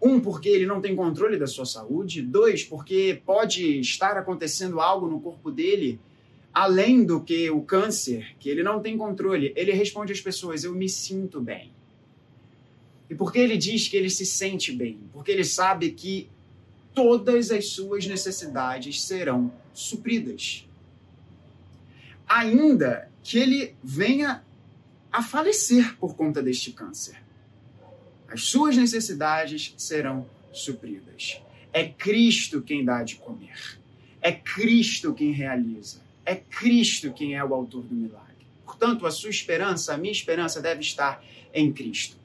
Um, 0.00 0.18
porque 0.18 0.48
ele 0.48 0.64
não 0.64 0.80
tem 0.80 0.96
controle 0.96 1.36
da 1.36 1.46
sua 1.46 1.66
saúde. 1.66 2.22
Dois, 2.22 2.64
porque 2.64 3.20
pode 3.26 3.80
estar 3.80 4.16
acontecendo 4.16 4.80
algo 4.80 5.06
no 5.06 5.20
corpo 5.20 5.50
dele 5.50 6.00
além 6.50 7.04
do 7.04 7.20
que 7.20 7.50
o 7.50 7.60
câncer, 7.60 8.34
que 8.38 8.48
ele 8.48 8.62
não 8.62 8.80
tem 8.80 8.96
controle. 8.96 9.52
Ele 9.54 9.72
responde 9.72 10.14
às 10.14 10.20
pessoas: 10.22 10.64
Eu 10.64 10.74
me 10.74 10.88
sinto 10.88 11.42
bem. 11.42 11.74
E 13.14 13.16
por 13.16 13.32
que 13.32 13.38
ele 13.38 13.56
diz 13.56 13.88
que 13.88 13.96
ele 13.96 14.10
se 14.10 14.26
sente 14.26 14.72
bem? 14.72 14.98
Porque 15.12 15.30
ele 15.30 15.44
sabe 15.44 15.92
que 15.92 16.28
todas 16.92 17.50
as 17.50 17.68
suas 17.68 18.06
necessidades 18.06 19.02
serão 19.02 19.52
supridas. 19.72 20.66
Ainda 22.28 23.08
que 23.22 23.38
ele 23.38 23.74
venha 23.82 24.42
a 25.10 25.22
falecer 25.22 25.96
por 25.96 26.16
conta 26.16 26.42
deste 26.42 26.72
câncer 26.72 27.24
as 28.34 28.46
suas 28.46 28.76
necessidades 28.76 29.74
serão 29.78 30.26
supridas. 30.52 31.40
É 31.72 31.86
Cristo 31.86 32.60
quem 32.60 32.84
dá 32.84 33.04
de 33.04 33.14
comer. 33.14 33.78
É 34.20 34.32
Cristo 34.32 35.14
quem 35.14 35.30
realiza. 35.30 36.00
É 36.26 36.34
Cristo 36.34 37.12
quem 37.12 37.36
é 37.36 37.44
o 37.44 37.54
autor 37.54 37.84
do 37.84 37.94
milagre. 37.94 38.44
Portanto, 38.64 39.06
a 39.06 39.10
sua 39.12 39.30
esperança, 39.30 39.94
a 39.94 39.96
minha 39.96 40.10
esperança 40.10 40.60
deve 40.60 40.80
estar 40.80 41.24
em 41.52 41.72
Cristo. 41.72 42.16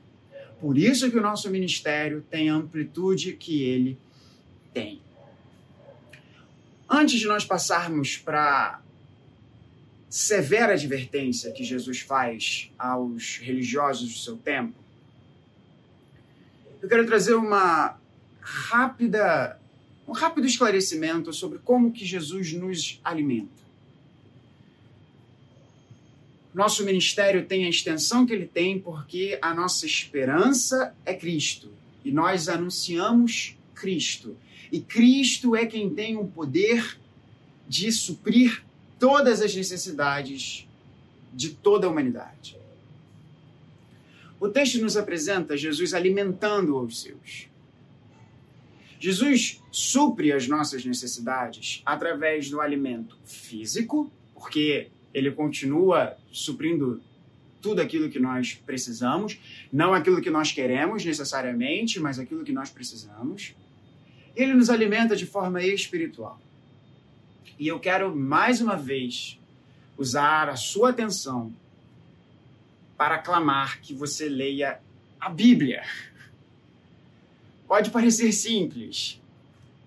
Por 0.59 0.77
isso 0.77 1.09
que 1.09 1.17
o 1.17 1.21
nosso 1.21 1.49
ministério 1.49 2.23
tem 2.29 2.49
a 2.49 2.55
amplitude 2.55 3.33
que 3.33 3.63
ele 3.63 3.97
tem. 4.73 5.01
Antes 6.89 7.19
de 7.19 7.27
nós 7.27 7.45
passarmos 7.45 8.17
para 8.17 8.81
severa 10.09 10.73
advertência 10.73 11.51
que 11.51 11.63
Jesus 11.63 11.99
faz 12.01 12.71
aos 12.77 13.37
religiosos 13.37 14.11
do 14.11 14.19
seu 14.19 14.37
tempo, 14.37 14.73
eu 16.81 16.89
quero 16.89 17.05
trazer 17.05 17.35
uma 17.35 17.97
rápida, 18.41 19.59
um 20.07 20.11
rápido 20.11 20.47
esclarecimento 20.47 21.31
sobre 21.31 21.59
como 21.59 21.91
que 21.91 22.05
Jesus 22.05 22.53
nos 22.53 22.99
alimenta. 23.03 23.68
Nosso 26.53 26.83
ministério 26.83 27.45
tem 27.45 27.65
a 27.65 27.69
extensão 27.69 28.25
que 28.25 28.33
ele 28.33 28.47
tem 28.47 28.79
porque 28.79 29.37
a 29.41 29.53
nossa 29.53 29.85
esperança 29.85 30.95
é 31.05 31.13
Cristo 31.13 31.71
e 32.03 32.11
nós 32.11 32.49
anunciamos 32.49 33.55
Cristo. 33.75 34.35
E 34.71 34.79
Cristo 34.81 35.55
é 35.55 35.65
quem 35.65 35.93
tem 35.93 36.17
o 36.17 36.25
poder 36.25 36.99
de 37.67 37.91
suprir 37.91 38.63
todas 38.97 39.41
as 39.41 39.55
necessidades 39.55 40.67
de 41.33 41.49
toda 41.49 41.85
a 41.85 41.89
humanidade. 41.89 42.57
O 44.39 44.47
texto 44.49 44.79
nos 44.79 44.97
apresenta 44.97 45.55
Jesus 45.55 45.93
alimentando 45.93 46.79
os 46.79 47.01
seus. 47.01 47.47
Jesus 48.99 49.61
supre 49.71 50.31
as 50.33 50.47
nossas 50.47 50.83
necessidades 50.83 51.81
através 51.85 52.49
do 52.49 52.59
alimento 52.59 53.17
físico, 53.23 54.11
porque 54.33 54.89
ele 55.13 55.31
continua 55.31 56.17
suprindo 56.31 57.01
tudo 57.61 57.81
aquilo 57.81 58.09
que 58.09 58.19
nós 58.19 58.53
precisamos, 58.65 59.37
não 59.71 59.93
aquilo 59.93 60.21
que 60.21 60.29
nós 60.29 60.51
queremos 60.51 61.03
necessariamente, 61.03 61.99
mas 61.99 62.17
aquilo 62.19 62.43
que 62.43 62.51
nós 62.51 62.69
precisamos. 62.69 63.53
Ele 64.35 64.53
nos 64.53 64.69
alimenta 64.69 65.15
de 65.15 65.25
forma 65.25 65.61
espiritual. 65.63 66.39
E 67.57 67.67
eu 67.67 67.79
quero 67.79 68.15
mais 68.15 68.61
uma 68.61 68.77
vez 68.77 69.37
usar 69.97 70.47
a 70.47 70.55
sua 70.55 70.91
atenção 70.91 71.53
para 72.97 73.17
clamar 73.17 73.81
que 73.81 73.93
você 73.93 74.29
leia 74.29 74.79
a 75.19 75.29
Bíblia. 75.29 75.83
Pode 77.67 77.91
parecer 77.91 78.31
simples, 78.31 79.21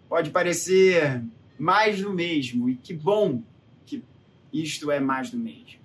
pode 0.09 0.31
parecer 0.31 1.23
mais 1.59 2.03
do 2.03 2.13
mesmo, 2.13 2.69
e 2.69 2.75
que 2.75 2.93
bom 2.93 3.43
isto 4.53 4.91
é 4.91 5.01
mais 5.01 5.31
do 5.31 5.39
mesmo. 5.39 5.81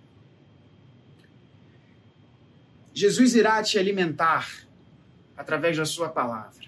Jesus 2.94 3.36
irá 3.36 3.62
te 3.62 3.78
alimentar 3.78 4.68
através 5.36 5.78
da 5.78 5.86
sua 5.86 6.10
palavra. 6.10 6.66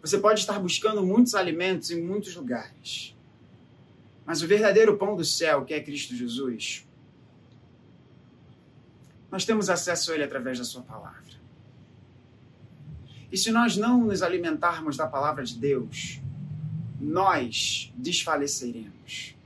Você 0.00 0.18
pode 0.18 0.40
estar 0.40 0.58
buscando 0.58 1.04
muitos 1.04 1.34
alimentos 1.34 1.90
em 1.90 2.02
muitos 2.02 2.34
lugares, 2.34 3.16
mas 4.26 4.42
o 4.42 4.46
verdadeiro 4.46 4.96
pão 4.96 5.16
do 5.16 5.24
céu, 5.24 5.64
que 5.64 5.72
é 5.72 5.80
Cristo 5.80 6.14
Jesus, 6.14 6.86
nós 9.30 9.44
temos 9.44 9.70
acesso 9.70 10.10
a 10.10 10.14
Ele 10.14 10.24
através 10.24 10.58
da 10.58 10.64
Sua 10.64 10.82
palavra. 10.82 11.38
E 13.30 13.36
se 13.36 13.50
nós 13.50 13.76
não 13.76 14.04
nos 14.04 14.22
alimentarmos 14.22 14.96
da 14.96 15.06
palavra 15.06 15.44
de 15.44 15.54
Deus, 15.54 16.20
nós 16.98 17.92
desfaleceremos. 17.96 19.37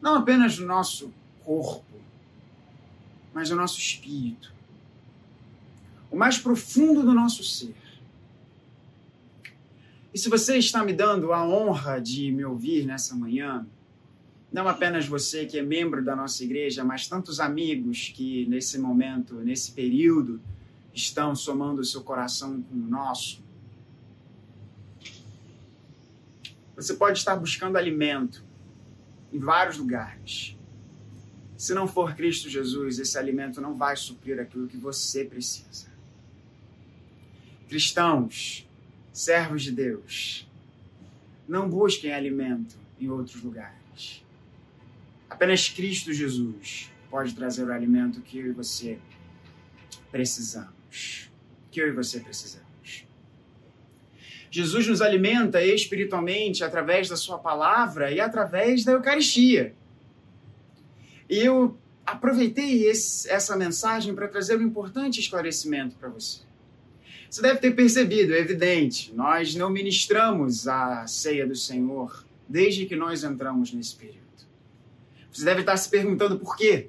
Não 0.00 0.14
apenas 0.14 0.58
no 0.58 0.66
nosso 0.66 1.12
corpo, 1.44 1.84
mas 3.34 3.50
no 3.50 3.56
nosso 3.56 3.78
espírito. 3.78 4.52
O 6.10 6.16
mais 6.16 6.38
profundo 6.38 7.02
do 7.02 7.12
nosso 7.12 7.44
ser. 7.44 7.76
E 10.12 10.18
se 10.18 10.28
você 10.28 10.58
está 10.58 10.82
me 10.82 10.92
dando 10.92 11.32
a 11.32 11.46
honra 11.46 12.00
de 12.00 12.32
me 12.32 12.44
ouvir 12.44 12.84
nessa 12.84 13.14
manhã, 13.14 13.64
não 14.52 14.66
apenas 14.66 15.06
você 15.06 15.46
que 15.46 15.56
é 15.58 15.62
membro 15.62 16.04
da 16.04 16.16
nossa 16.16 16.42
igreja, 16.42 16.82
mas 16.82 17.06
tantos 17.06 17.38
amigos 17.38 18.12
que 18.14 18.46
nesse 18.46 18.78
momento, 18.78 19.34
nesse 19.34 19.70
período, 19.70 20.40
estão 20.92 21.36
somando 21.36 21.80
o 21.80 21.84
seu 21.84 22.02
coração 22.02 22.60
com 22.62 22.74
o 22.74 22.88
nosso. 22.88 23.40
Você 26.74 26.94
pode 26.94 27.18
estar 27.18 27.36
buscando 27.36 27.76
alimento 27.76 28.49
em 29.32 29.38
vários 29.38 29.78
lugares. 29.78 30.56
Se 31.56 31.74
não 31.74 31.86
for 31.86 32.14
Cristo 32.14 32.48
Jesus, 32.48 32.98
esse 32.98 33.18
alimento 33.18 33.60
não 33.60 33.74
vai 33.74 33.96
suprir 33.96 34.40
aquilo 34.40 34.66
que 34.66 34.76
você 34.76 35.24
precisa. 35.24 35.88
Cristãos, 37.68 38.66
servos 39.12 39.62
de 39.62 39.72
Deus, 39.72 40.48
não 41.46 41.68
busquem 41.68 42.12
alimento 42.12 42.76
em 42.98 43.08
outros 43.08 43.42
lugares. 43.42 44.24
Apenas 45.28 45.68
Cristo 45.68 46.12
Jesus 46.12 46.90
pode 47.10 47.34
trazer 47.34 47.64
o 47.64 47.72
alimento 47.72 48.20
que 48.20 48.38
eu 48.38 48.46
e 48.46 48.52
você 48.52 48.98
precisamos. 50.10 51.30
Que 51.70 51.80
eu 51.80 51.88
e 51.88 51.92
você 51.92 52.20
precisamos. 52.20 52.69
Jesus 54.50 54.88
nos 54.88 55.00
alimenta 55.00 55.62
espiritualmente 55.64 56.64
através 56.64 57.08
da 57.08 57.16
Sua 57.16 57.38
palavra 57.38 58.10
e 58.10 58.20
através 58.20 58.84
da 58.84 58.92
Eucaristia. 58.92 59.74
E 61.28 61.38
eu 61.38 61.78
aproveitei 62.04 62.86
esse, 62.86 63.30
essa 63.30 63.56
mensagem 63.56 64.14
para 64.14 64.26
trazer 64.26 64.56
um 64.56 64.62
importante 64.62 65.20
esclarecimento 65.20 65.94
para 65.94 66.08
você. 66.08 66.40
Você 67.30 67.40
deve 67.40 67.60
ter 67.60 67.70
percebido, 67.70 68.34
é 68.34 68.40
evidente, 68.40 69.14
nós 69.14 69.54
não 69.54 69.70
ministramos 69.70 70.66
a 70.66 71.06
ceia 71.06 71.46
do 71.46 71.54
Senhor 71.54 72.24
desde 72.48 72.86
que 72.86 72.96
nós 72.96 73.22
entramos 73.22 73.72
nesse 73.72 73.94
período. 73.94 74.18
Você 75.32 75.44
deve 75.44 75.60
estar 75.60 75.76
se 75.76 75.88
perguntando 75.88 76.40
por 76.40 76.56
quê? 76.56 76.88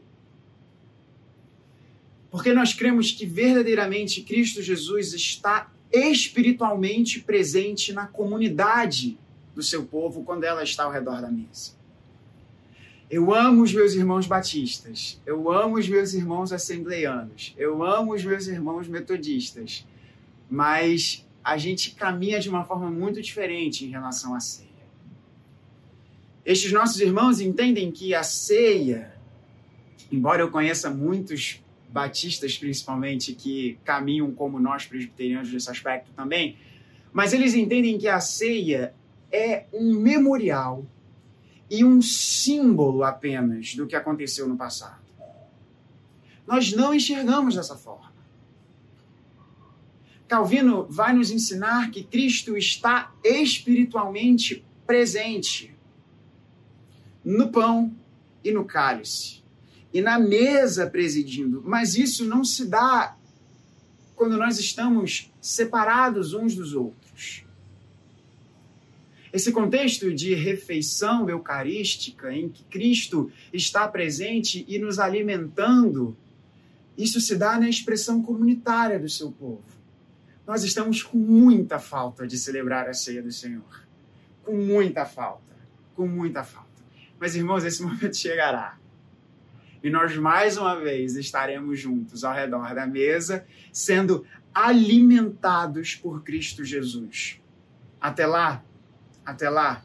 Porque 2.31 2.53
nós 2.53 2.73
cremos 2.73 3.11
que 3.11 3.23
verdadeiramente 3.23 4.23
Cristo 4.23 4.63
Jesus 4.63 5.13
está 5.13 5.71
espiritualmente 5.91 7.19
presente 7.19 7.93
na 7.93 8.07
comunidade 8.07 9.17
do 9.53 9.61
seu 9.61 9.85
povo 9.85 10.23
quando 10.23 10.43
ela 10.43 10.63
está 10.63 10.85
ao 10.85 10.91
redor 10.91 11.21
da 11.21 11.29
mesa. 11.29 11.73
Eu 13.09 13.33
amo 13.33 13.61
os 13.61 13.73
meus 13.73 13.93
irmãos 13.93 14.25
batistas, 14.25 15.19
eu 15.25 15.51
amo 15.51 15.77
os 15.77 15.89
meus 15.89 16.13
irmãos 16.13 16.53
assembleianos, 16.53 17.53
eu 17.57 17.83
amo 17.83 18.13
os 18.13 18.23
meus 18.23 18.47
irmãos 18.47 18.87
metodistas, 18.87 19.85
mas 20.49 21.27
a 21.43 21.57
gente 21.57 21.91
caminha 21.91 22.39
de 22.39 22.49
uma 22.49 22.63
forma 22.63 22.89
muito 22.89 23.21
diferente 23.21 23.85
em 23.85 23.89
relação 23.89 24.33
à 24.33 24.39
ceia. 24.39 24.69
Estes 26.45 26.71
nossos 26.71 27.01
irmãos 27.01 27.41
entendem 27.41 27.91
que 27.91 28.15
a 28.15 28.23
ceia, 28.23 29.13
embora 30.09 30.41
eu 30.41 30.49
conheça 30.49 30.89
muitos 30.89 31.61
batistas 31.91 32.57
principalmente 32.57 33.33
que 33.33 33.77
caminham 33.83 34.31
como 34.31 34.59
nós 34.59 34.85
presbiterianos 34.85 35.51
nesse 35.51 35.69
aspecto 35.69 36.11
também, 36.15 36.57
mas 37.11 37.33
eles 37.33 37.53
entendem 37.53 37.97
que 37.97 38.07
a 38.07 38.19
ceia 38.19 38.93
é 39.31 39.65
um 39.73 39.93
memorial 39.93 40.85
e 41.69 41.83
um 41.83 42.01
símbolo 42.01 43.03
apenas 43.03 43.75
do 43.75 43.87
que 43.87 43.95
aconteceu 43.95 44.47
no 44.47 44.57
passado. 44.57 45.01
Nós 46.45 46.73
não 46.73 46.93
enxergamos 46.93 47.55
dessa 47.55 47.77
forma. 47.77 48.11
Calvino 50.27 50.85
vai 50.89 51.13
nos 51.13 51.29
ensinar 51.29 51.91
que 51.91 52.03
Cristo 52.03 52.57
está 52.57 53.13
espiritualmente 53.23 54.65
presente 54.87 55.75
no 57.23 57.49
pão 57.49 57.93
e 58.43 58.51
no 58.51 58.65
cálice, 58.65 59.40
e 59.93 60.01
na 60.01 60.19
mesa 60.19 60.87
presidindo. 60.87 61.63
Mas 61.65 61.95
isso 61.95 62.25
não 62.25 62.43
se 62.43 62.65
dá 62.65 63.15
quando 64.15 64.37
nós 64.37 64.59
estamos 64.59 65.31
separados 65.41 66.33
uns 66.33 66.55
dos 66.55 66.73
outros. 66.73 67.43
Esse 69.33 69.51
contexto 69.51 70.13
de 70.13 70.33
refeição 70.33 71.29
eucarística, 71.29 72.33
em 72.33 72.49
que 72.49 72.63
Cristo 72.65 73.31
está 73.53 73.87
presente 73.87 74.65
e 74.67 74.77
nos 74.77 74.99
alimentando, 74.99 76.17
isso 76.97 77.21
se 77.21 77.35
dá 77.35 77.57
na 77.57 77.69
expressão 77.69 78.21
comunitária 78.21 78.99
do 78.99 79.09
seu 79.09 79.31
povo. 79.31 79.63
Nós 80.45 80.63
estamos 80.63 81.01
com 81.01 81.17
muita 81.17 81.79
falta 81.79 82.27
de 82.27 82.37
celebrar 82.37 82.89
a 82.89 82.93
ceia 82.93 83.23
do 83.23 83.31
Senhor. 83.31 83.87
Com 84.43 84.57
muita 84.57 85.05
falta. 85.05 85.55
Com 85.95 86.07
muita 86.07 86.43
falta. 86.43 86.69
Mas, 87.17 87.35
irmãos, 87.35 87.63
esse 87.63 87.81
momento 87.81 88.17
chegará. 88.17 88.80
E 89.83 89.89
nós 89.89 90.15
mais 90.15 90.57
uma 90.57 90.75
vez 90.79 91.15
estaremos 91.15 91.79
juntos 91.79 92.23
ao 92.23 92.33
redor 92.33 92.75
da 92.75 92.85
mesa, 92.85 93.45
sendo 93.71 94.25
alimentados 94.53 95.95
por 95.95 96.23
Cristo 96.23 96.63
Jesus. 96.63 97.39
Até 97.99 98.25
lá, 98.27 98.63
até 99.25 99.49
lá, 99.49 99.83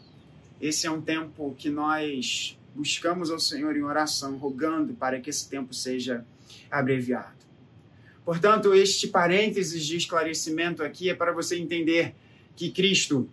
esse 0.61 0.87
é 0.87 0.91
um 0.91 1.01
tempo 1.01 1.55
que 1.57 1.71
nós 1.71 2.59
buscamos 2.75 3.31
ao 3.31 3.39
Senhor 3.39 3.77
em 3.77 3.83
oração, 3.83 4.37
rogando 4.37 4.93
para 4.95 5.21
que 5.21 5.31
esse 5.31 5.49
tempo 5.49 5.73
seja 5.73 6.25
abreviado. 6.71 7.37
Portanto, 8.25 8.75
este 8.75 9.09
parênteses 9.09 9.87
de 9.87 9.97
esclarecimento 9.97 10.83
aqui 10.83 11.09
é 11.09 11.15
para 11.15 11.33
você 11.33 11.57
entender 11.57 12.15
que 12.57 12.71
Cristo 12.71 13.29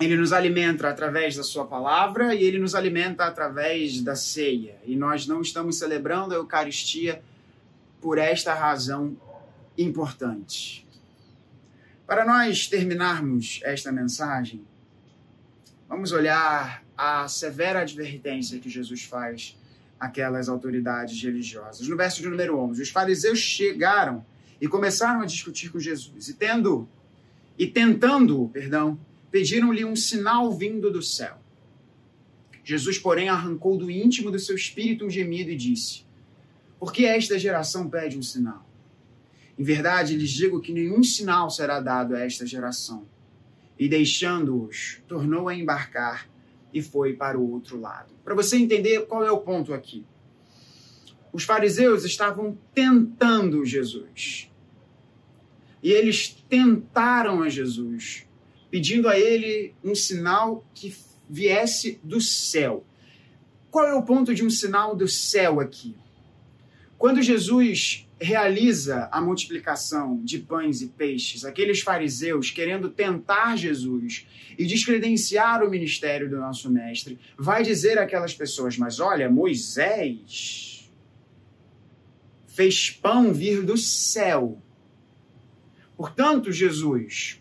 ele 0.00 0.16
nos 0.16 0.32
alimenta 0.32 0.88
através 0.88 1.36
da 1.36 1.42
sua 1.42 1.66
palavra 1.66 2.34
e 2.34 2.44
ele 2.44 2.58
nos 2.58 2.74
alimenta 2.74 3.24
através 3.24 4.00
da 4.00 4.14
ceia. 4.14 4.76
E 4.84 4.94
nós 4.94 5.26
não 5.26 5.40
estamos 5.40 5.78
celebrando 5.78 6.34
a 6.34 6.36
Eucaristia 6.36 7.22
por 8.00 8.18
esta 8.18 8.54
razão 8.54 9.16
importante. 9.76 10.86
Para 12.06 12.24
nós 12.24 12.68
terminarmos 12.68 13.60
esta 13.64 13.90
mensagem, 13.90 14.64
vamos 15.88 16.12
olhar 16.12 16.82
a 16.96 17.28
severa 17.28 17.80
advertência 17.80 18.58
que 18.58 18.70
Jesus 18.70 19.04
faz 19.04 19.56
àquelas 19.98 20.48
autoridades 20.48 21.20
religiosas. 21.22 21.86
No 21.88 21.96
verso 21.96 22.22
de 22.22 22.28
número 22.28 22.56
11, 22.58 22.82
os 22.82 22.90
fariseus 22.90 23.38
chegaram 23.38 24.24
e 24.60 24.68
começaram 24.68 25.20
a 25.20 25.26
discutir 25.26 25.70
com 25.70 25.78
Jesus, 25.78 26.28
e 26.28 26.34
tendo 26.34 26.88
e 27.58 27.66
tentando, 27.66 28.48
perdão, 28.52 28.98
pediram-lhe 29.30 29.84
um 29.84 29.96
sinal 29.96 30.52
vindo 30.52 30.90
do 30.90 31.02
céu. 31.02 31.38
Jesus, 32.64 32.98
porém, 32.98 33.28
arrancou 33.28 33.78
do 33.78 33.90
íntimo 33.90 34.30
do 34.30 34.38
seu 34.38 34.54
espírito 34.54 35.06
um 35.06 35.10
gemido 35.10 35.50
e 35.50 35.56
disse: 35.56 36.04
Porque 36.78 37.06
esta 37.06 37.38
geração 37.38 37.88
pede 37.88 38.18
um 38.18 38.22
sinal. 38.22 38.68
Em 39.58 39.62
verdade, 39.64 40.16
lhes 40.16 40.30
digo 40.30 40.60
que 40.60 40.72
nenhum 40.72 41.02
sinal 41.02 41.50
será 41.50 41.80
dado 41.80 42.14
a 42.14 42.20
esta 42.20 42.46
geração. 42.46 43.06
E 43.78 43.88
deixando-os, 43.88 45.00
tornou 45.08 45.48
a 45.48 45.54
embarcar 45.54 46.28
e 46.72 46.82
foi 46.82 47.14
para 47.14 47.38
o 47.38 47.50
outro 47.50 47.80
lado. 47.80 48.12
Para 48.22 48.34
você 48.34 48.56
entender 48.56 49.06
qual 49.06 49.24
é 49.24 49.32
o 49.32 49.38
ponto 49.38 49.72
aqui. 49.72 50.04
Os 51.32 51.44
fariseus 51.44 52.04
estavam 52.04 52.58
tentando 52.74 53.64
Jesus. 53.64 54.50
E 55.82 55.90
eles 55.90 56.28
tentaram 56.48 57.42
a 57.42 57.48
Jesus, 57.48 58.27
pedindo 58.70 59.08
a 59.08 59.18
ele 59.18 59.74
um 59.82 59.94
sinal 59.94 60.64
que 60.74 60.94
viesse 61.28 62.00
do 62.02 62.20
céu. 62.20 62.84
Qual 63.70 63.86
é 63.86 63.94
o 63.94 64.02
ponto 64.02 64.34
de 64.34 64.44
um 64.44 64.50
sinal 64.50 64.96
do 64.96 65.06
céu 65.06 65.60
aqui? 65.60 65.94
Quando 66.96 67.22
Jesus 67.22 68.08
realiza 68.20 69.08
a 69.12 69.20
multiplicação 69.20 70.20
de 70.24 70.38
pães 70.38 70.82
e 70.82 70.88
peixes, 70.88 71.44
aqueles 71.44 71.80
fariseus 71.80 72.50
querendo 72.50 72.88
tentar 72.90 73.56
Jesus 73.56 74.26
e 74.58 74.66
descredenciar 74.66 75.62
o 75.62 75.70
ministério 75.70 76.28
do 76.28 76.36
nosso 76.38 76.68
mestre, 76.70 77.18
vai 77.36 77.62
dizer 77.62 77.98
àquelas 77.98 78.34
pessoas: 78.34 78.76
Mas 78.76 78.98
olha, 78.98 79.30
Moisés 79.30 80.90
fez 82.48 82.90
pão 82.90 83.32
vir 83.32 83.62
do 83.62 83.76
céu. 83.76 84.60
Portanto, 85.96 86.50
Jesus, 86.50 87.37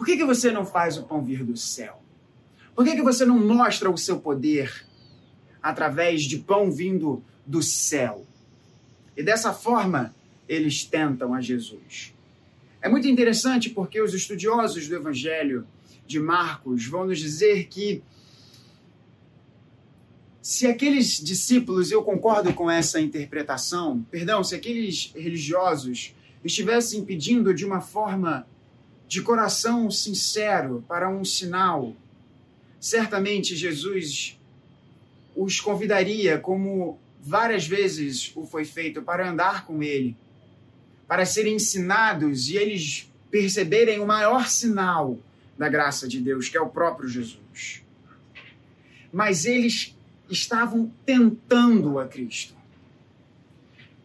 por 0.00 0.06
que, 0.06 0.16
que 0.16 0.24
você 0.24 0.50
não 0.50 0.64
faz 0.64 0.96
o 0.96 1.02
pão 1.02 1.22
vir 1.22 1.44
do 1.44 1.58
céu? 1.58 2.00
Por 2.74 2.86
que, 2.86 2.96
que 2.96 3.02
você 3.02 3.26
não 3.26 3.38
mostra 3.38 3.90
o 3.90 3.98
seu 3.98 4.18
poder 4.18 4.86
através 5.62 6.22
de 6.22 6.38
pão 6.38 6.72
vindo 6.72 7.22
do 7.44 7.62
céu? 7.62 8.26
E 9.14 9.22
dessa 9.22 9.52
forma, 9.52 10.14
eles 10.48 10.84
tentam 10.84 11.34
a 11.34 11.42
Jesus. 11.42 12.14
É 12.80 12.88
muito 12.88 13.08
interessante 13.08 13.68
porque 13.68 14.00
os 14.00 14.14
estudiosos 14.14 14.88
do 14.88 14.96
Evangelho 14.96 15.66
de 16.06 16.18
Marcos 16.18 16.86
vão 16.86 17.04
nos 17.04 17.18
dizer 17.18 17.66
que 17.66 18.02
se 20.40 20.66
aqueles 20.66 21.22
discípulos, 21.22 21.90
eu 21.90 22.02
concordo 22.02 22.54
com 22.54 22.70
essa 22.70 22.98
interpretação, 22.98 24.00
perdão, 24.10 24.42
se 24.42 24.54
aqueles 24.54 25.12
religiosos 25.14 26.14
estivessem 26.42 27.04
pedindo 27.04 27.52
de 27.52 27.66
uma 27.66 27.82
forma 27.82 28.46
de 29.10 29.22
coração 29.22 29.90
sincero 29.90 30.84
para 30.86 31.08
um 31.08 31.24
sinal, 31.24 31.96
certamente 32.78 33.56
Jesus 33.56 34.38
os 35.34 35.58
convidaria 35.58 36.38
como 36.38 36.96
várias 37.20 37.66
vezes 37.66 38.30
o 38.36 38.46
foi 38.46 38.64
feito 38.64 39.02
para 39.02 39.28
andar 39.28 39.66
com 39.66 39.82
ele, 39.82 40.16
para 41.08 41.26
serem 41.26 41.56
ensinados 41.56 42.50
e 42.50 42.56
eles 42.56 43.10
perceberem 43.32 43.98
o 43.98 44.06
maior 44.06 44.46
sinal 44.46 45.18
da 45.58 45.68
graça 45.68 46.06
de 46.06 46.20
Deus, 46.20 46.48
que 46.48 46.56
é 46.56 46.60
o 46.60 46.68
próprio 46.68 47.08
Jesus. 47.08 47.82
Mas 49.12 49.44
eles 49.44 49.92
estavam 50.30 50.88
tentando 51.04 51.98
a 51.98 52.06
Cristo. 52.06 52.54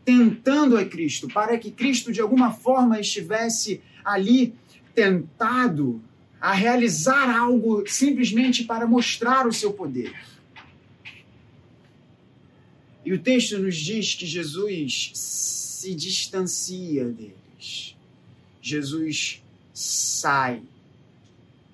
Tentando 0.03 0.75
a 0.75 0.83
Cristo, 0.83 1.27
para 1.27 1.59
que 1.59 1.69
Cristo 1.69 2.11
de 2.11 2.21
alguma 2.21 2.51
forma 2.51 2.99
estivesse 2.99 3.83
ali 4.03 4.55
tentado 4.95 6.01
a 6.39 6.53
realizar 6.53 7.29
algo 7.29 7.85
simplesmente 7.87 8.63
para 8.63 8.87
mostrar 8.87 9.45
o 9.45 9.53
seu 9.53 9.73
poder. 9.73 10.15
E 13.03 13.13
o 13.13 13.19
texto 13.19 13.59
nos 13.59 13.75
diz 13.75 14.15
que 14.15 14.25
Jesus 14.25 15.11
se 15.13 15.93
distancia 15.93 17.05
deles. 17.05 17.95
Jesus 18.61 19.43
sai 19.73 20.63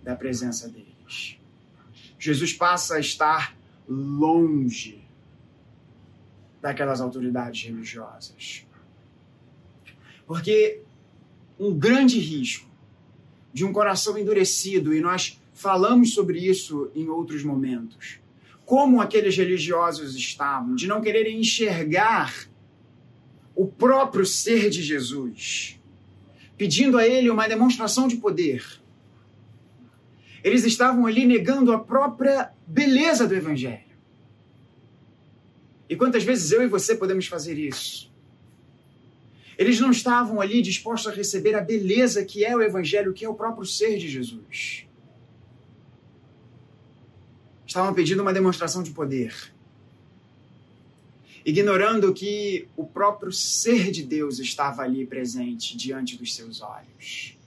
da 0.04 0.16
presença 0.16 0.68
deles. 0.68 1.38
Jesus 2.20 2.54
passa 2.54 2.96
a 2.96 3.00
estar 3.00 3.56
longe 3.88 5.02
daquelas 6.62 7.02
autoridades 7.02 7.64
religiosas. 7.64 8.66
Porque 10.26 10.82
um 11.60 11.78
grande 11.78 12.20
risco 12.20 12.71
de 13.54 13.66
um 13.66 13.74
coração 13.74 14.18
endurecido, 14.18 14.94
e 14.94 15.02
nós 15.02 15.40
falamos 15.54 16.14
sobre 16.14 16.40
isso 16.40 16.92
em 16.96 17.08
outros 17.10 17.44
momentos, 17.44 18.20
como 18.66 19.02
aqueles 19.02 19.36
religiosos 19.36 20.16
estavam, 20.16 20.76
de 20.76 20.88
não 20.88 21.02
quererem 21.02 21.40
enxergar 21.40 22.50
o 23.56 23.68
próprio 23.68 24.26
ser 24.26 24.70
de 24.70 24.82
Jesus, 24.82 25.80
pedindo 26.58 26.98
a 26.98 27.06
ele 27.06 27.30
uma 27.30 27.48
demonstração 27.48 28.08
de 28.08 28.18
poder. 28.18 28.66
Eles 30.44 30.64
estavam 30.64 31.06
ali 31.06 31.26
negando 31.26 31.72
a 31.72 31.80
própria 31.80 32.52
beleza 32.66 33.28
do 33.28 33.36
Evangelho. 33.36 33.92
E 35.90 35.96
quantas 35.96 36.24
vezes 36.24 36.52
eu 36.52 36.64
e 36.64 36.68
você 36.68 36.96
podemos 36.96 37.28
fazer 37.28 37.60
isso? 37.60 38.11
Eles 39.62 39.80
não 39.80 39.92
estavam 39.92 40.42
ali 40.42 40.62
dispostos 40.62 41.12
a 41.12 41.16
receber 41.16 41.56
a 41.56 41.62
beleza 41.62 42.26
que 42.26 42.44
é 42.44 42.56
o 42.56 42.62
Evangelho, 42.62 43.14
que 43.14 43.24
é 43.24 43.30
o 43.30 43.36
próprio 43.36 43.66
ser 43.66 43.98
de 43.98 44.10
Jesus 44.10 44.88
estavam 47.72 47.94
pedindo 47.94 48.22
uma 48.22 48.34
demonstração 48.34 48.84
de 48.84 48.92
poder, 48.92 49.34
ignorando 51.46 52.14
que 52.14 52.68
o 52.76 52.86
próprio 52.86 53.32
ser 53.32 53.92
de 53.92 54.04
Deus 54.04 54.40
estava 54.40 54.82
ali 54.82 55.08
presente 55.08 55.78
diante 55.78 56.18
dos 56.18 56.36
seus 56.36 56.62
olhos. 56.62 57.38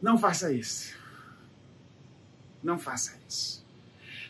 Não 0.00 0.16
faça 0.16 0.50
isso. 0.50 0.94
Não 2.62 2.78
faça 2.78 3.14
isso. 3.28 3.62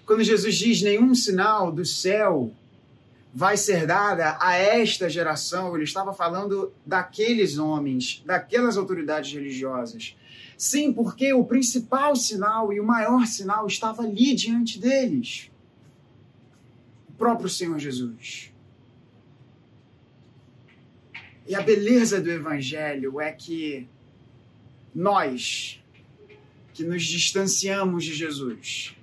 Quando 0.04 0.24
Jesus 0.24 0.56
diz 0.56 0.82
nenhum 0.82 1.14
sinal 1.14 1.70
do 1.70 1.84
céu 1.84 2.52
vai 3.34 3.56
ser 3.56 3.86
dada 3.86 4.38
a 4.40 4.54
esta 4.54 5.10
geração, 5.10 5.74
ele 5.74 5.84
estava 5.84 6.14
falando 6.14 6.72
daqueles 6.86 7.58
homens, 7.58 8.22
daquelas 8.24 8.76
autoridades 8.76 9.32
religiosas 9.32 10.16
Sim, 10.56 10.92
porque 10.92 11.32
o 11.32 11.44
principal 11.44 12.14
sinal 12.14 12.72
e 12.72 12.78
o 12.78 12.84
maior 12.84 13.26
sinal 13.26 13.66
estava 13.66 14.02
ali 14.02 14.34
diante 14.34 14.78
deles 14.78 15.50
o 17.08 17.12
próprio 17.12 17.48
Senhor 17.48 17.78
Jesus. 17.78 18.52
E 21.46 21.54
a 21.54 21.60
beleza 21.60 22.20
do 22.20 22.30
Evangelho 22.30 23.20
é 23.20 23.30
que 23.30 23.86
nós, 24.94 25.82
que 26.72 26.82
nos 26.82 27.04
distanciamos 27.04 28.04
de 28.04 28.14
Jesus, 28.14 28.96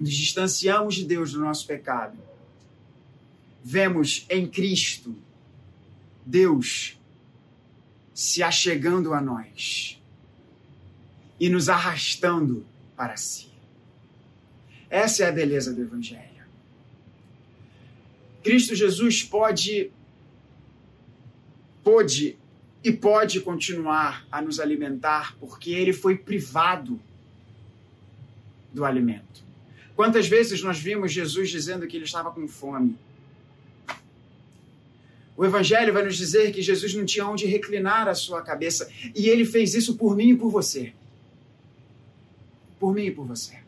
nos 0.00 0.12
distanciamos 0.12 0.94
de 0.94 1.04
Deus 1.04 1.32
do 1.32 1.40
nosso 1.40 1.66
pecado, 1.66 2.16
vemos 3.62 4.26
em 4.28 4.46
Cristo 4.46 5.14
Deus 6.24 6.98
se 8.14 8.42
achegando 8.42 9.14
a 9.14 9.20
nós 9.20 10.00
e 11.38 11.48
nos 11.48 11.68
arrastando 11.68 12.66
para 12.96 13.16
si. 13.16 13.48
Essa 14.88 15.24
é 15.24 15.28
a 15.28 15.32
beleza 15.32 15.72
do 15.72 15.82
Evangelho. 15.82 16.44
Cristo 18.42 18.74
Jesus 18.74 19.22
pode, 19.22 19.90
pode 21.82 22.36
e 22.82 22.90
pode 22.92 23.40
continuar 23.40 24.26
a 24.30 24.40
nos 24.40 24.58
alimentar 24.58 25.36
porque 25.38 25.70
ele 25.70 25.92
foi 25.92 26.16
privado 26.16 27.00
do 28.72 28.84
alimento. 28.84 29.44
Quantas 29.94 30.26
vezes 30.26 30.62
nós 30.62 30.78
vimos 30.78 31.12
Jesus 31.12 31.50
dizendo 31.50 31.86
que 31.86 31.96
ele 31.96 32.04
estava 32.04 32.30
com 32.30 32.48
fome? 32.48 32.96
O 35.40 35.44
Evangelho 35.46 35.92
vai 35.94 36.04
nos 36.04 36.18
dizer 36.18 36.52
que 36.52 36.60
Jesus 36.60 36.92
não 36.94 37.06
tinha 37.06 37.26
onde 37.26 37.46
reclinar 37.46 38.06
a 38.08 38.14
sua 38.14 38.42
cabeça 38.42 38.90
e 39.14 39.28
ele 39.30 39.46
fez 39.46 39.74
isso 39.74 39.96
por 39.96 40.14
mim 40.14 40.32
e 40.32 40.36
por 40.36 40.50
você 40.50 40.92
por 42.80 42.94
mim 42.94 43.04
e 43.04 43.10
por 43.10 43.26
você. 43.26 43.60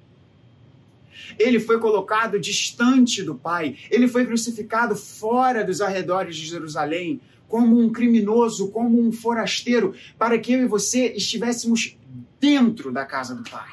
Ele 1.38 1.60
foi 1.60 1.78
colocado 1.78 2.40
distante 2.40 3.22
do 3.22 3.34
Pai, 3.34 3.76
ele 3.90 4.08
foi 4.08 4.24
crucificado 4.24 4.96
fora 4.96 5.62
dos 5.62 5.80
arredores 5.82 6.36
de 6.36 6.46
Jerusalém, 6.46 7.20
como 7.46 7.78
um 7.78 7.92
criminoso, 7.92 8.70
como 8.70 8.98
um 8.98 9.12
forasteiro, 9.12 9.94
para 10.18 10.38
que 10.38 10.54
eu 10.54 10.62
e 10.62 10.66
você 10.66 11.12
estivéssemos 11.12 11.96
dentro 12.40 12.90
da 12.90 13.04
casa 13.04 13.34
do 13.34 13.48
Pai. 13.48 13.68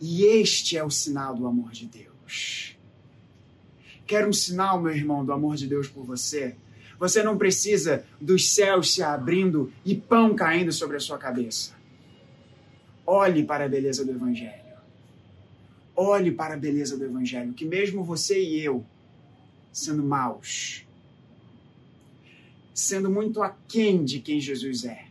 E 0.00 0.24
este 0.24 0.76
é 0.76 0.84
o 0.84 0.90
sinal 0.90 1.36
do 1.36 1.46
amor 1.46 1.70
de 1.70 1.86
Deus. 1.86 2.73
Quer 4.06 4.26
um 4.26 4.32
sinal, 4.32 4.80
meu 4.80 4.94
irmão, 4.94 5.24
do 5.24 5.32
amor 5.32 5.56
de 5.56 5.66
Deus 5.66 5.88
por 5.88 6.04
você? 6.04 6.56
Você 6.98 7.22
não 7.22 7.36
precisa 7.36 8.04
dos 8.20 8.50
céus 8.50 8.94
se 8.94 9.02
abrindo 9.02 9.72
e 9.84 9.94
pão 9.94 10.34
caindo 10.34 10.72
sobre 10.72 10.96
a 10.96 11.00
sua 11.00 11.18
cabeça. 11.18 11.72
Olhe 13.06 13.44
para 13.44 13.64
a 13.64 13.68
beleza 13.68 14.04
do 14.04 14.12
Evangelho. 14.12 14.62
Olhe 15.96 16.32
para 16.32 16.54
a 16.54 16.56
beleza 16.56 16.96
do 16.96 17.04
Evangelho, 17.04 17.52
que 17.52 17.64
mesmo 17.64 18.02
você 18.02 18.42
e 18.42 18.60
eu, 18.60 18.84
sendo 19.72 20.02
maus, 20.02 20.86
sendo 22.72 23.10
muito 23.10 23.42
aquém 23.42 24.04
de 24.04 24.18
quem 24.20 24.40
Jesus 24.40 24.84
é, 24.84 25.06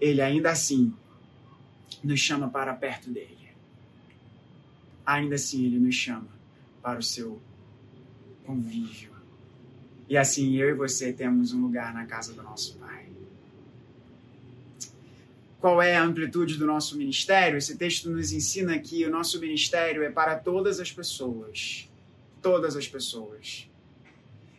ele 0.00 0.20
ainda 0.20 0.50
assim 0.50 0.92
nos 2.02 2.18
chama 2.18 2.48
para 2.48 2.74
perto 2.74 3.10
dele. 3.10 3.38
Ainda 5.04 5.34
assim, 5.34 5.64
ele 5.64 5.78
nos 5.78 5.94
chama 5.94 6.39
para 6.82 6.98
o 6.98 7.02
seu 7.02 7.40
convívio. 8.44 9.10
E 10.08 10.16
assim 10.16 10.56
eu 10.56 10.70
e 10.70 10.74
você 10.74 11.12
temos 11.12 11.52
um 11.52 11.60
lugar 11.60 11.94
na 11.94 12.06
casa 12.06 12.32
do 12.32 12.42
nosso 12.42 12.76
Pai. 12.78 13.06
Qual 15.60 15.80
é 15.80 15.96
a 15.96 16.02
amplitude 16.02 16.56
do 16.56 16.66
nosso 16.66 16.96
ministério? 16.96 17.58
Esse 17.58 17.76
texto 17.76 18.10
nos 18.10 18.32
ensina 18.32 18.78
que 18.78 19.04
o 19.04 19.10
nosso 19.10 19.38
ministério 19.38 20.02
é 20.02 20.10
para 20.10 20.34
todas 20.36 20.80
as 20.80 20.90
pessoas. 20.90 21.88
Todas 22.40 22.76
as 22.76 22.88
pessoas. 22.88 23.68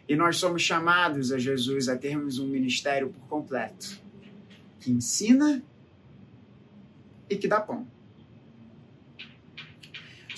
E 0.07 0.15
nós 0.15 0.37
somos 0.37 0.61
chamados 0.61 1.31
a 1.31 1.39
Jesus 1.39 1.89
a 1.89 1.97
termos 1.97 2.37
um 2.37 2.47
ministério 2.47 3.09
por 3.09 3.27
completo 3.27 3.99
que 4.81 4.91
ensina 4.91 5.63
e 7.29 7.37
que 7.37 7.47
dá 7.47 7.61
pão. 7.61 7.87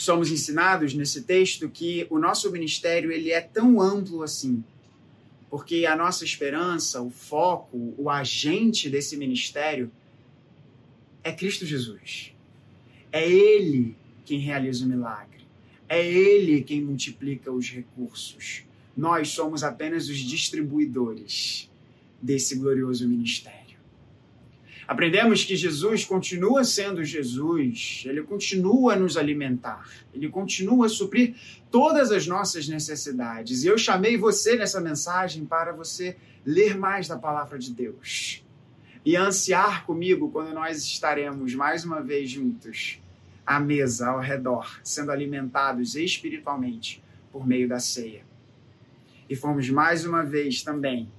Somos 0.03 0.29
ensinados 0.29 0.93
nesse 0.93 1.21
texto 1.21 1.69
que 1.69 2.05
o 2.09 2.19
nosso 2.19 2.51
ministério 2.51 3.09
ele 3.09 3.31
é 3.31 3.39
tão 3.39 3.79
amplo 3.79 4.21
assim, 4.21 4.61
porque 5.49 5.85
a 5.85 5.95
nossa 5.95 6.25
esperança, 6.25 7.01
o 7.01 7.09
foco, 7.09 7.95
o 7.97 8.09
agente 8.09 8.89
desse 8.89 9.15
ministério 9.15 9.89
é 11.23 11.31
Cristo 11.31 11.65
Jesus. 11.65 12.33
É 13.13 13.25
Ele 13.25 13.95
quem 14.25 14.39
realiza 14.39 14.83
o 14.83 14.89
milagre. 14.89 15.47
É 15.87 16.05
Ele 16.05 16.61
quem 16.63 16.81
multiplica 16.81 17.49
os 17.49 17.69
recursos. 17.69 18.63
Nós 18.97 19.29
somos 19.29 19.63
apenas 19.63 20.09
os 20.09 20.17
distribuidores 20.17 21.71
desse 22.21 22.57
glorioso 22.57 23.07
ministério. 23.07 23.62
Aprendemos 24.87 25.43
que 25.43 25.55
Jesus 25.55 26.03
continua 26.03 26.63
sendo 26.63 27.03
Jesus, 27.03 28.03
ele 28.05 28.21
continua 28.23 28.93
a 28.93 28.95
nos 28.95 29.15
alimentar, 29.15 29.87
ele 30.13 30.29
continua 30.29 30.87
a 30.87 30.89
suprir 30.89 31.35
todas 31.71 32.11
as 32.11 32.27
nossas 32.27 32.67
necessidades. 32.67 33.63
E 33.63 33.67
eu 33.67 33.77
chamei 33.77 34.17
você 34.17 34.55
nessa 34.55 34.81
mensagem 34.81 35.45
para 35.45 35.71
você 35.71 36.17
ler 36.45 36.77
mais 36.77 37.07
da 37.07 37.17
palavra 37.17 37.57
de 37.57 37.71
Deus 37.71 38.43
e 39.05 39.15
ansiar 39.15 39.85
comigo 39.85 40.29
quando 40.29 40.53
nós 40.53 40.77
estaremos 40.83 41.53
mais 41.55 41.83
uma 41.83 42.01
vez 42.01 42.29
juntos 42.29 42.99
à 43.45 43.59
mesa, 43.59 44.07
ao 44.07 44.19
redor, 44.19 44.79
sendo 44.83 45.11
alimentados 45.11 45.95
espiritualmente 45.95 47.03
por 47.31 47.45
meio 47.45 47.67
da 47.67 47.79
ceia. 47.79 48.23
E 49.29 49.35
fomos 49.35 49.69
mais 49.69 50.05
uma 50.05 50.23
vez 50.23 50.61
também 50.61 51.09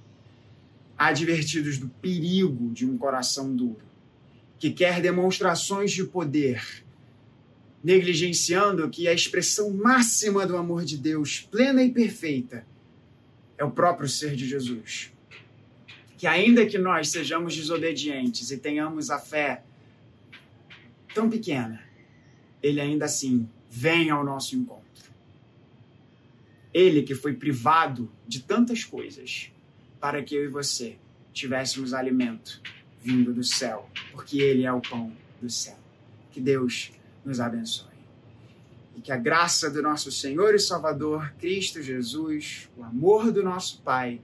advertidos 0.97 1.77
do 1.77 1.89
perigo 1.89 2.71
de 2.71 2.85
um 2.85 2.97
coração 2.97 3.55
duro, 3.55 3.83
que 4.57 4.71
quer 4.71 5.01
demonstrações 5.01 5.91
de 5.91 6.03
poder, 6.05 6.83
negligenciando 7.83 8.89
que 8.89 9.07
a 9.07 9.13
expressão 9.13 9.71
máxima 9.71 10.45
do 10.45 10.57
amor 10.57 10.85
de 10.85 10.97
Deus, 10.97 11.39
plena 11.39 11.83
e 11.83 11.91
perfeita, 11.91 12.65
é 13.57 13.63
o 13.63 13.71
próprio 13.71 14.07
ser 14.07 14.35
de 14.35 14.47
Jesus. 14.47 15.11
Que 16.17 16.27
ainda 16.27 16.65
que 16.65 16.77
nós 16.77 17.09
sejamos 17.09 17.55
desobedientes 17.55 18.49
e 18.49 18.57
tenhamos 18.57 19.09
a 19.09 19.19
fé 19.19 19.63
tão 21.13 21.29
pequena, 21.29 21.83
ele 22.63 22.81
ainda 22.81 23.05
assim 23.05 23.47
vem 23.69 24.09
ao 24.09 24.23
nosso 24.23 24.55
encontro. 24.55 24.83
Ele 26.73 27.03
que 27.03 27.13
foi 27.13 27.33
privado 27.33 28.11
de 28.27 28.41
tantas 28.41 28.83
coisas, 28.83 29.51
para 29.99 30.23
que 30.23 30.35
eu 30.35 30.45
e 30.45 30.47
você 30.47 30.97
tivéssemos 31.33 31.93
alimento 31.93 32.61
vindo 33.01 33.33
do 33.33 33.43
céu, 33.43 33.89
porque 34.11 34.39
Ele 34.39 34.65
é 34.65 34.71
o 34.71 34.81
pão 34.81 35.11
do 35.41 35.49
céu. 35.49 35.77
Que 36.31 36.41
Deus 36.41 36.91
nos 37.23 37.39
abençoe. 37.39 37.93
E 38.95 39.01
que 39.01 39.11
a 39.11 39.17
graça 39.17 39.69
do 39.69 39.81
nosso 39.81 40.11
Senhor 40.11 40.55
e 40.55 40.59
Salvador, 40.59 41.33
Cristo 41.39 41.81
Jesus, 41.81 42.69
o 42.75 42.83
amor 42.83 43.31
do 43.31 43.43
nosso 43.43 43.81
Pai 43.81 44.21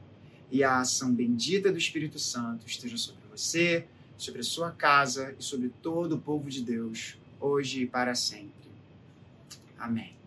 e 0.50 0.64
a 0.64 0.80
ação 0.80 1.14
bendita 1.14 1.72
do 1.72 1.78
Espírito 1.78 2.18
Santo 2.18 2.66
esteja 2.66 2.98
sobre 2.98 3.22
você, 3.30 3.86
sobre 4.18 4.42
a 4.42 4.44
sua 4.44 4.72
casa 4.72 5.36
e 5.38 5.44
sobre 5.44 5.70
todo 5.82 6.16
o 6.16 6.20
povo 6.20 6.50
de 6.50 6.62
Deus, 6.62 7.18
hoje 7.40 7.84
e 7.84 7.88
para 7.88 8.16
sempre. 8.16 8.52
Amém. 9.78 10.21